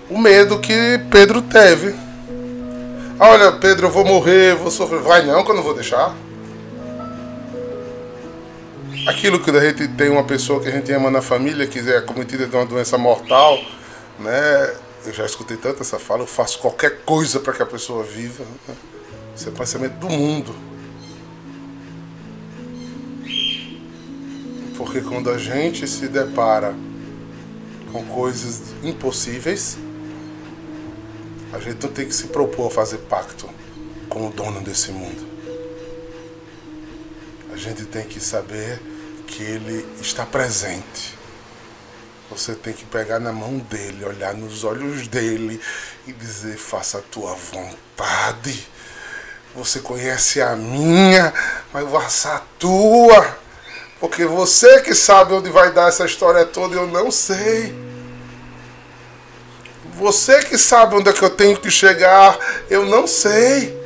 o 0.09 0.17
medo 0.17 0.57
que 0.57 0.97
Pedro 1.11 1.41
teve. 1.41 1.93
Olha, 3.19 3.51
Pedro, 3.51 3.87
eu 3.87 3.91
vou 3.91 4.05
morrer, 4.05 4.55
vou 4.55 4.71
sofrer. 4.71 5.01
Vai 5.01 5.25
não, 5.25 5.43
que 5.43 5.51
eu 5.51 5.55
não 5.55 5.61
vou 5.61 5.73
deixar. 5.73 6.15
Aquilo 9.05 9.37
que 9.37 9.51
a 9.51 9.59
gente 9.59 9.85
tem 9.89 10.09
uma 10.09 10.23
pessoa 10.23 10.61
que 10.61 10.69
a 10.69 10.71
gente 10.71 10.89
ama 10.93 11.11
na 11.11 11.21
família, 11.21 11.67
que 11.67 11.79
é 11.79 11.99
cometida 11.99 12.47
de 12.47 12.55
uma 12.55 12.65
doença 12.65 12.97
mortal, 12.97 13.59
né? 14.17 14.75
Eu 15.05 15.11
já 15.11 15.25
escutei 15.25 15.57
tanto 15.57 15.81
essa 15.81 15.99
fala, 15.99 16.21
eu 16.21 16.27
faço 16.27 16.57
qualquer 16.59 17.01
coisa 17.05 17.41
para 17.41 17.51
que 17.51 17.61
a 17.61 17.65
pessoa 17.65 18.01
viva. 18.01 18.45
Né? 18.65 18.75
Isso 19.35 19.49
é 19.49 19.51
o 19.51 19.55
pensamento 19.55 19.95
do 19.95 20.07
mundo. 20.07 20.55
Porque 24.93 25.09
quando 25.09 25.31
a 25.31 25.39
gente 25.39 25.87
se 25.87 26.07
depara 26.07 26.75
com 27.91 28.05
coisas 28.05 28.61
impossíveis, 28.83 29.75
a 31.51 31.57
gente 31.57 31.83
não 31.83 31.91
tem 31.91 32.05
que 32.05 32.13
se 32.13 32.27
propor 32.27 32.67
a 32.67 32.69
fazer 32.69 32.99
pacto 32.99 33.49
com 34.07 34.27
o 34.27 34.29
dono 34.29 34.61
desse 34.61 34.91
mundo. 34.91 35.27
A 37.51 37.57
gente 37.57 37.85
tem 37.85 38.05
que 38.05 38.19
saber 38.19 38.79
que 39.25 39.41
ele 39.41 39.83
está 39.99 40.27
presente. 40.27 41.17
Você 42.29 42.53
tem 42.53 42.71
que 42.71 42.85
pegar 42.85 43.19
na 43.19 43.33
mão 43.33 43.57
dele, 43.57 44.05
olhar 44.05 44.35
nos 44.35 44.63
olhos 44.63 45.07
dele 45.07 45.59
e 46.05 46.13
dizer: 46.13 46.55
faça 46.55 46.99
a 46.99 47.01
tua 47.01 47.33
vontade. 47.33 48.67
Você 49.55 49.79
conhece 49.79 50.39
a 50.39 50.55
minha, 50.55 51.33
mas 51.73 51.89
faça 51.89 52.35
a 52.35 52.39
tua. 52.59 53.42
Porque 54.03 54.25
você 54.25 54.81
que 54.81 54.93
sabe 54.93 55.33
onde 55.33 55.49
vai 55.49 55.71
dar 55.71 55.87
essa 55.87 56.03
história 56.03 56.45
toda, 56.45 56.75
eu 56.75 56.85
não 56.85 57.09
sei. 57.09 57.73
Você 59.93 60.43
que 60.43 60.57
sabe 60.57 60.95
onde 60.95 61.09
é 61.09 61.13
que 61.13 61.23
eu 61.23 61.29
tenho 61.29 61.55
que 61.55 61.71
chegar, 61.71 62.37
eu 62.69 62.85
não 62.85 63.07
sei. 63.07 63.81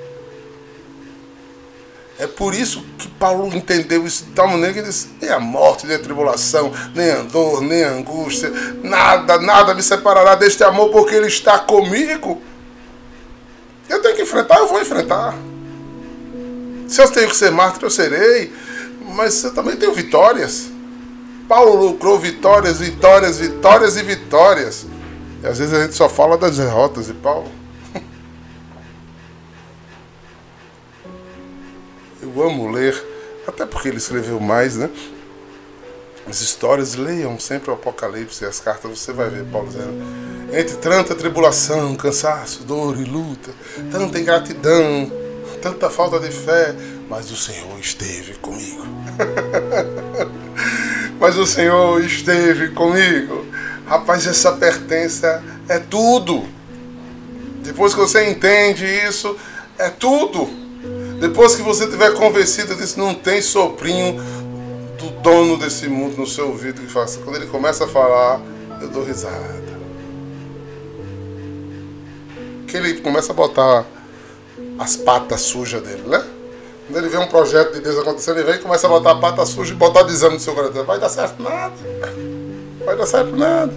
É 2.18 2.26
por 2.26 2.56
isso 2.56 2.84
que 2.98 3.08
Paulo 3.08 3.56
entendeu 3.56 4.08
isso 4.08 4.26
de 4.26 4.32
tal 4.32 4.48
maneira 4.48 4.74
que 4.74 4.80
ele 4.80 4.88
disse: 4.88 5.08
nem 5.22 5.30
a 5.30 5.40
morte, 5.40 5.86
nem 5.86 5.98
a 5.98 6.00
tribulação, 6.00 6.74
nem 6.96 7.12
a 7.12 7.22
dor, 7.22 7.62
nem 7.62 7.84
a 7.84 7.92
angústia, 7.92 8.52
nada, 8.82 9.38
nada 9.38 9.76
me 9.76 9.84
separará 9.84 10.34
deste 10.34 10.64
amor, 10.64 10.90
porque 10.90 11.14
ele 11.14 11.28
está 11.28 11.60
comigo. 11.60 12.42
Eu 13.88 14.02
tenho 14.02 14.16
que 14.16 14.24
enfrentar, 14.24 14.58
eu 14.58 14.68
vou 14.68 14.82
enfrentar. 14.82 15.36
Se 16.88 17.04
eu 17.04 17.12
tenho 17.12 17.30
que 17.30 17.36
ser 17.36 17.52
mártir, 17.52 17.84
eu 17.84 17.92
serei. 17.92 18.52
Mas 19.18 19.44
eu 19.44 19.52
também 19.52 19.76
tenho 19.76 19.94
vitórias. 19.96 20.70
Paulo 21.48 21.88
lucrou 21.88 22.20
vitórias, 22.20 22.80
vitórias, 22.80 23.40
vitórias 23.40 23.98
e 23.98 24.04
vitórias. 24.04 24.86
E 25.42 25.48
às 25.48 25.58
vezes 25.58 25.74
a 25.74 25.82
gente 25.82 25.96
só 25.96 26.08
fala 26.08 26.38
das 26.38 26.58
derrotas 26.58 27.08
de 27.08 27.16
Paulo. 27.16 27.50
Eu 32.22 32.44
amo 32.44 32.70
ler, 32.70 32.96
até 33.48 33.66
porque 33.66 33.88
ele 33.88 33.98
escreveu 33.98 34.40
mais, 34.40 34.76
né? 34.76 34.88
As 36.28 36.42
histórias, 36.42 36.94
leiam 36.94 37.40
sempre 37.40 37.72
o 37.72 37.74
Apocalipse 37.74 38.44
e 38.44 38.48
as 38.48 38.60
cartas, 38.60 39.00
você 39.00 39.12
vai 39.12 39.32
ver 39.32 39.46
Paulo 39.46 39.68
dizendo. 39.68 39.96
Entre 40.54 40.76
tanta 40.76 41.16
tribulação, 41.16 41.96
cansaço, 41.96 42.64
dor 42.64 43.00
e 43.00 43.04
luta, 43.04 43.52
tanta 43.92 44.20
ingratidão, 44.20 45.12
tanta 45.60 45.90
falta 45.90 46.20
de 46.20 46.30
fé, 46.30 46.76
mas 47.10 47.32
o 47.32 47.36
Senhor 47.36 47.80
esteve 47.80 48.36
comigo. 48.36 48.86
mas 51.20 51.38
o 51.38 51.46
Senhor 51.46 52.04
esteve 52.04 52.70
comigo. 52.70 53.46
Rapaz, 53.86 54.28
essa 54.28 54.54
pertença 54.54 55.44
é 55.68 55.80
tudo. 55.80 56.44
Depois 57.64 57.94
que 57.94 58.00
você 58.00 58.30
entende 58.30 58.86
isso, 58.86 59.36
é 59.78 59.90
tudo. 59.90 60.48
Depois 61.20 61.56
que 61.56 61.62
você 61.62 61.88
tiver 61.88 62.14
convencido 62.14 62.76
disso, 62.76 63.00
não 63.00 63.14
tem 63.14 63.42
soprinho 63.42 64.22
do 64.98 65.10
dono 65.22 65.58
desse 65.58 65.88
mundo 65.88 66.18
no 66.18 66.28
seu 66.28 66.50
ouvido 66.50 66.82
que 66.82 66.88
faça. 66.88 67.20
Quando 67.20 67.38
ele 67.38 67.48
começa 67.48 67.86
a 67.86 67.88
falar, 67.88 68.42
eu 68.82 68.90
dou 68.90 69.04
risada. 69.04 69.58
Que 72.68 72.78
ele 72.78 73.00
começa 73.02 73.32
a 73.32 73.36
botar 73.36 73.86
as 74.78 74.96
patas 74.96 75.42
sujas 75.42 75.82
dele, 75.82 76.04
né? 76.06 76.24
Quando 76.88 77.00
ele 77.00 77.10
vê 77.10 77.18
um 77.18 77.28
projeto 77.28 77.74
de 77.74 77.82
Deus 77.82 77.98
acontecendo, 78.00 78.38
ele 78.38 78.46
vem 78.46 78.56
e 78.56 78.60
começa 78.60 78.88
a 78.88 78.90
botar 78.90 79.12
a 79.12 79.16
pata 79.20 79.46
suja 79.46 79.74
e 79.74 79.76
botar 79.76 80.04
desame 80.04 80.36
no 80.36 80.40
seu 80.40 80.56
coração. 80.56 80.86
Vai 80.86 80.98
dar 80.98 81.10
certo 81.10 81.44
nada. 81.44 81.76
vai 82.86 82.96
dar 82.96 83.06
certo 83.06 83.36
nada. 83.36 83.74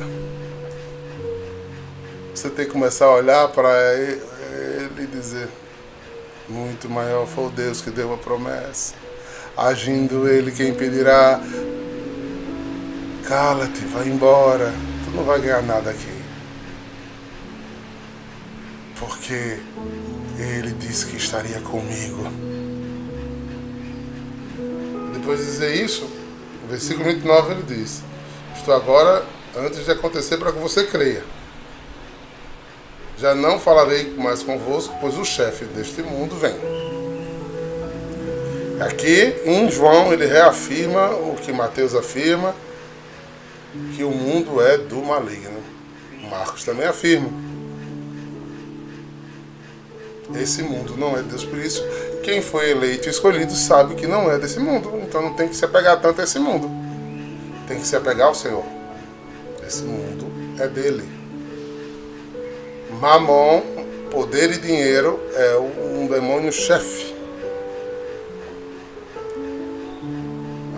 Você 2.33 2.49
tem 2.51 2.66
que 2.66 2.70
começar 2.70 3.07
a 3.07 3.14
olhar 3.16 3.49
para 3.49 3.70
ele 3.94 4.23
e 5.01 5.07
dizer: 5.07 5.49
Muito 6.49 6.88
maior 6.88 7.27
foi 7.27 7.46
o 7.46 7.51
Deus 7.51 7.81
que 7.81 7.90
deu 7.90 8.14
a 8.14 8.16
promessa. 8.16 8.94
Agindo 9.57 10.29
ele, 10.29 10.53
quem 10.53 10.68
impedirá? 10.68 11.40
Cala-te, 13.27 13.85
vai 13.87 14.07
embora. 14.07 14.73
Tu 15.05 15.11
não 15.11 15.25
vai 15.25 15.40
ganhar 15.40 15.62
nada 15.62 15.90
aqui. 15.90 16.20
Porque 18.99 19.59
ele 20.38 20.70
disse 20.79 21.07
que 21.07 21.16
estaria 21.16 21.61
comigo. 21.61 22.49
Depois 25.30 25.46
de 25.46 25.52
dizer 25.52 25.76
isso, 25.76 26.10
no 26.60 26.68
versículo 26.68 27.04
29 27.04 27.52
ele 27.52 27.62
diz: 27.62 28.02
Estou 28.56 28.74
agora 28.74 29.24
antes 29.56 29.84
de 29.84 29.92
acontecer 29.92 30.36
para 30.38 30.50
que 30.50 30.58
você 30.58 30.82
creia. 30.82 31.22
Já 33.16 33.32
não 33.32 33.60
falarei 33.60 34.12
mais 34.16 34.42
convosco, 34.42 34.92
pois 35.00 35.16
o 35.16 35.24
chefe 35.24 35.66
deste 35.66 36.02
mundo 36.02 36.34
vem. 36.34 36.56
Aqui 38.80 39.36
em 39.44 39.70
João 39.70 40.12
ele 40.12 40.26
reafirma 40.26 41.10
o 41.10 41.36
que 41.36 41.52
Mateus 41.52 41.94
afirma, 41.94 42.52
que 43.94 44.02
o 44.02 44.10
mundo 44.10 44.60
é 44.60 44.78
do 44.78 44.96
maligno. 44.96 45.62
Marcos 46.28 46.64
também 46.64 46.88
afirma. 46.88 47.30
Esse 50.34 50.62
mundo 50.62 50.96
não 50.96 51.16
é 51.16 51.22
de 51.22 51.28
Deus, 51.28 51.44
por 51.44 51.58
isso 51.58 51.82
quem 52.22 52.40
foi 52.40 52.70
eleito 52.70 53.08
e 53.08 53.10
escolhido 53.10 53.52
sabe 53.52 53.94
que 53.94 54.06
não 54.06 54.30
é 54.30 54.38
desse 54.38 54.60
mundo, 54.60 54.92
então 55.02 55.22
não 55.22 55.34
tem 55.34 55.48
que 55.48 55.56
se 55.56 55.64
apegar 55.64 56.00
tanto 56.00 56.20
a 56.20 56.24
esse 56.24 56.38
mundo. 56.38 56.70
Tem 57.66 57.78
que 57.78 57.86
se 57.86 57.96
apegar 57.96 58.28
ao 58.28 58.34
Senhor. 58.34 58.64
Esse 59.66 59.82
mundo 59.82 60.26
é 60.58 60.68
dele. 60.68 61.08
Mamon, 63.00 63.62
poder 64.10 64.52
e 64.52 64.58
dinheiro 64.58 65.20
é 65.34 65.56
um 65.56 66.06
demônio 66.06 66.52
chefe. 66.52 67.14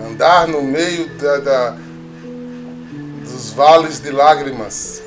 Andar 0.07 0.47
no 0.47 0.61
meio 0.61 1.09
da, 1.17 1.37
da, 1.39 1.77
dos 3.23 3.51
vales 3.51 3.99
de 3.99 4.11
lágrimas 4.11 5.01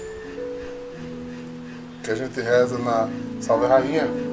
que 2.02 2.10
a 2.10 2.14
gente 2.14 2.40
reza 2.40 2.78
na 2.78 3.08
Salve 3.40 3.66
Rainha. 3.66 4.25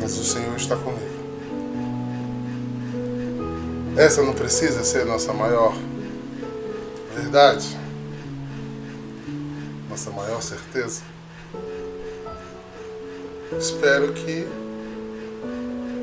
Mas 0.00 0.18
o 0.18 0.24
Senhor 0.24 0.56
está 0.56 0.76
comigo. 0.76 1.14
Essa 3.96 4.22
não 4.22 4.34
precisa 4.34 4.82
ser 4.82 5.04
nossa 5.04 5.32
maior 5.32 5.74
verdade, 7.14 7.78
nossa 9.88 10.10
maior 10.10 10.42
certeza. 10.42 11.02
Espero 13.56 14.12
que 14.12 14.48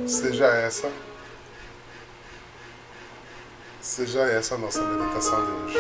seja 0.08 0.45
essa 0.47 0.89
seja 3.82 4.21
essa 4.21 4.56
a 4.56 4.58
nossa 4.58 4.82
meditação 4.82 5.45
de 5.45 5.51
hoje. 5.51 5.77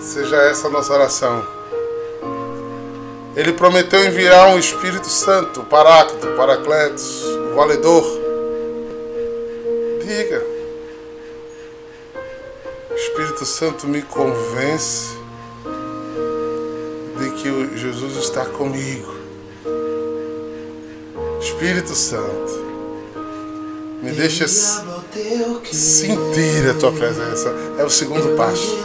Seja 0.00 0.36
essa 0.36 0.66
a 0.66 0.70
nossa 0.70 0.92
oração. 0.92 1.46
Ele 3.38 3.52
prometeu 3.52 4.04
enviar 4.04 4.48
um 4.48 4.58
Espírito 4.58 5.08
Santo, 5.08 5.62
Paráclito, 5.62 6.26
Paracletos, 6.36 7.22
o 7.22 7.54
valedor. 7.54 8.04
Diga. 10.04 10.44
Espírito 12.96 13.46
Santo 13.46 13.86
me 13.86 14.02
convence 14.02 15.16
de 17.16 17.30
que 17.30 17.78
Jesus 17.78 18.16
está 18.16 18.44
comigo. 18.44 19.14
Espírito 21.40 21.94
Santo, 21.94 22.66
me 24.02 24.10
deixa 24.10 24.48
sentir 24.48 26.68
a 26.68 26.74
tua 26.74 26.90
presença. 26.90 27.54
É 27.78 27.84
o 27.84 27.90
segundo 27.90 28.36
passo. 28.36 28.76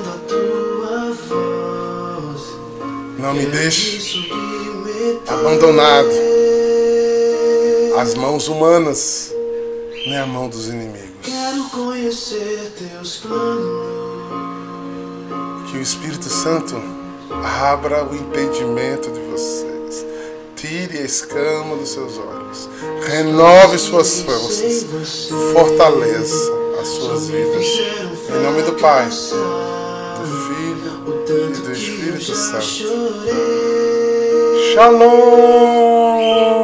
Não 3.18 3.34
me 3.34 3.48
deixe 3.48 4.23
abandonado 5.28 6.10
às 7.98 8.16
mãos 8.16 8.48
humanas, 8.48 9.34
nem 10.06 10.18
à 10.18 10.26
mão 10.26 10.50
dos 10.50 10.68
inimigos. 10.68 11.10
Quero 11.22 11.64
conhecer 11.70 12.72
teus 12.78 13.18
planos. 13.18 13.94
Que 15.70 15.78
o 15.78 15.82
Espírito 15.82 16.30
Santo 16.30 16.76
abra 17.62 18.04
o 18.04 18.16
entendimento 18.16 19.10
de 19.12 19.20
vocês. 19.22 20.06
Tire 20.56 21.00
a 21.00 21.02
escama 21.02 21.76
dos 21.76 21.90
seus 21.90 22.18
olhos. 22.18 22.70
Renove 23.08 23.78
suas 23.78 24.22
forças. 24.22 24.86
Fortaleça 25.54 26.52
as 26.82 26.88
suas 26.88 27.28
vidas. 27.28 27.66
Em 28.30 28.44
nome 28.44 28.62
do 28.64 28.74
Pai, 28.74 29.08
do 29.08 30.28
Filho 30.48 31.56
e 31.56 31.62
do 31.62 31.72
Espírito 31.72 32.36
Santo. 32.36 33.83
Shalom! 34.74 36.63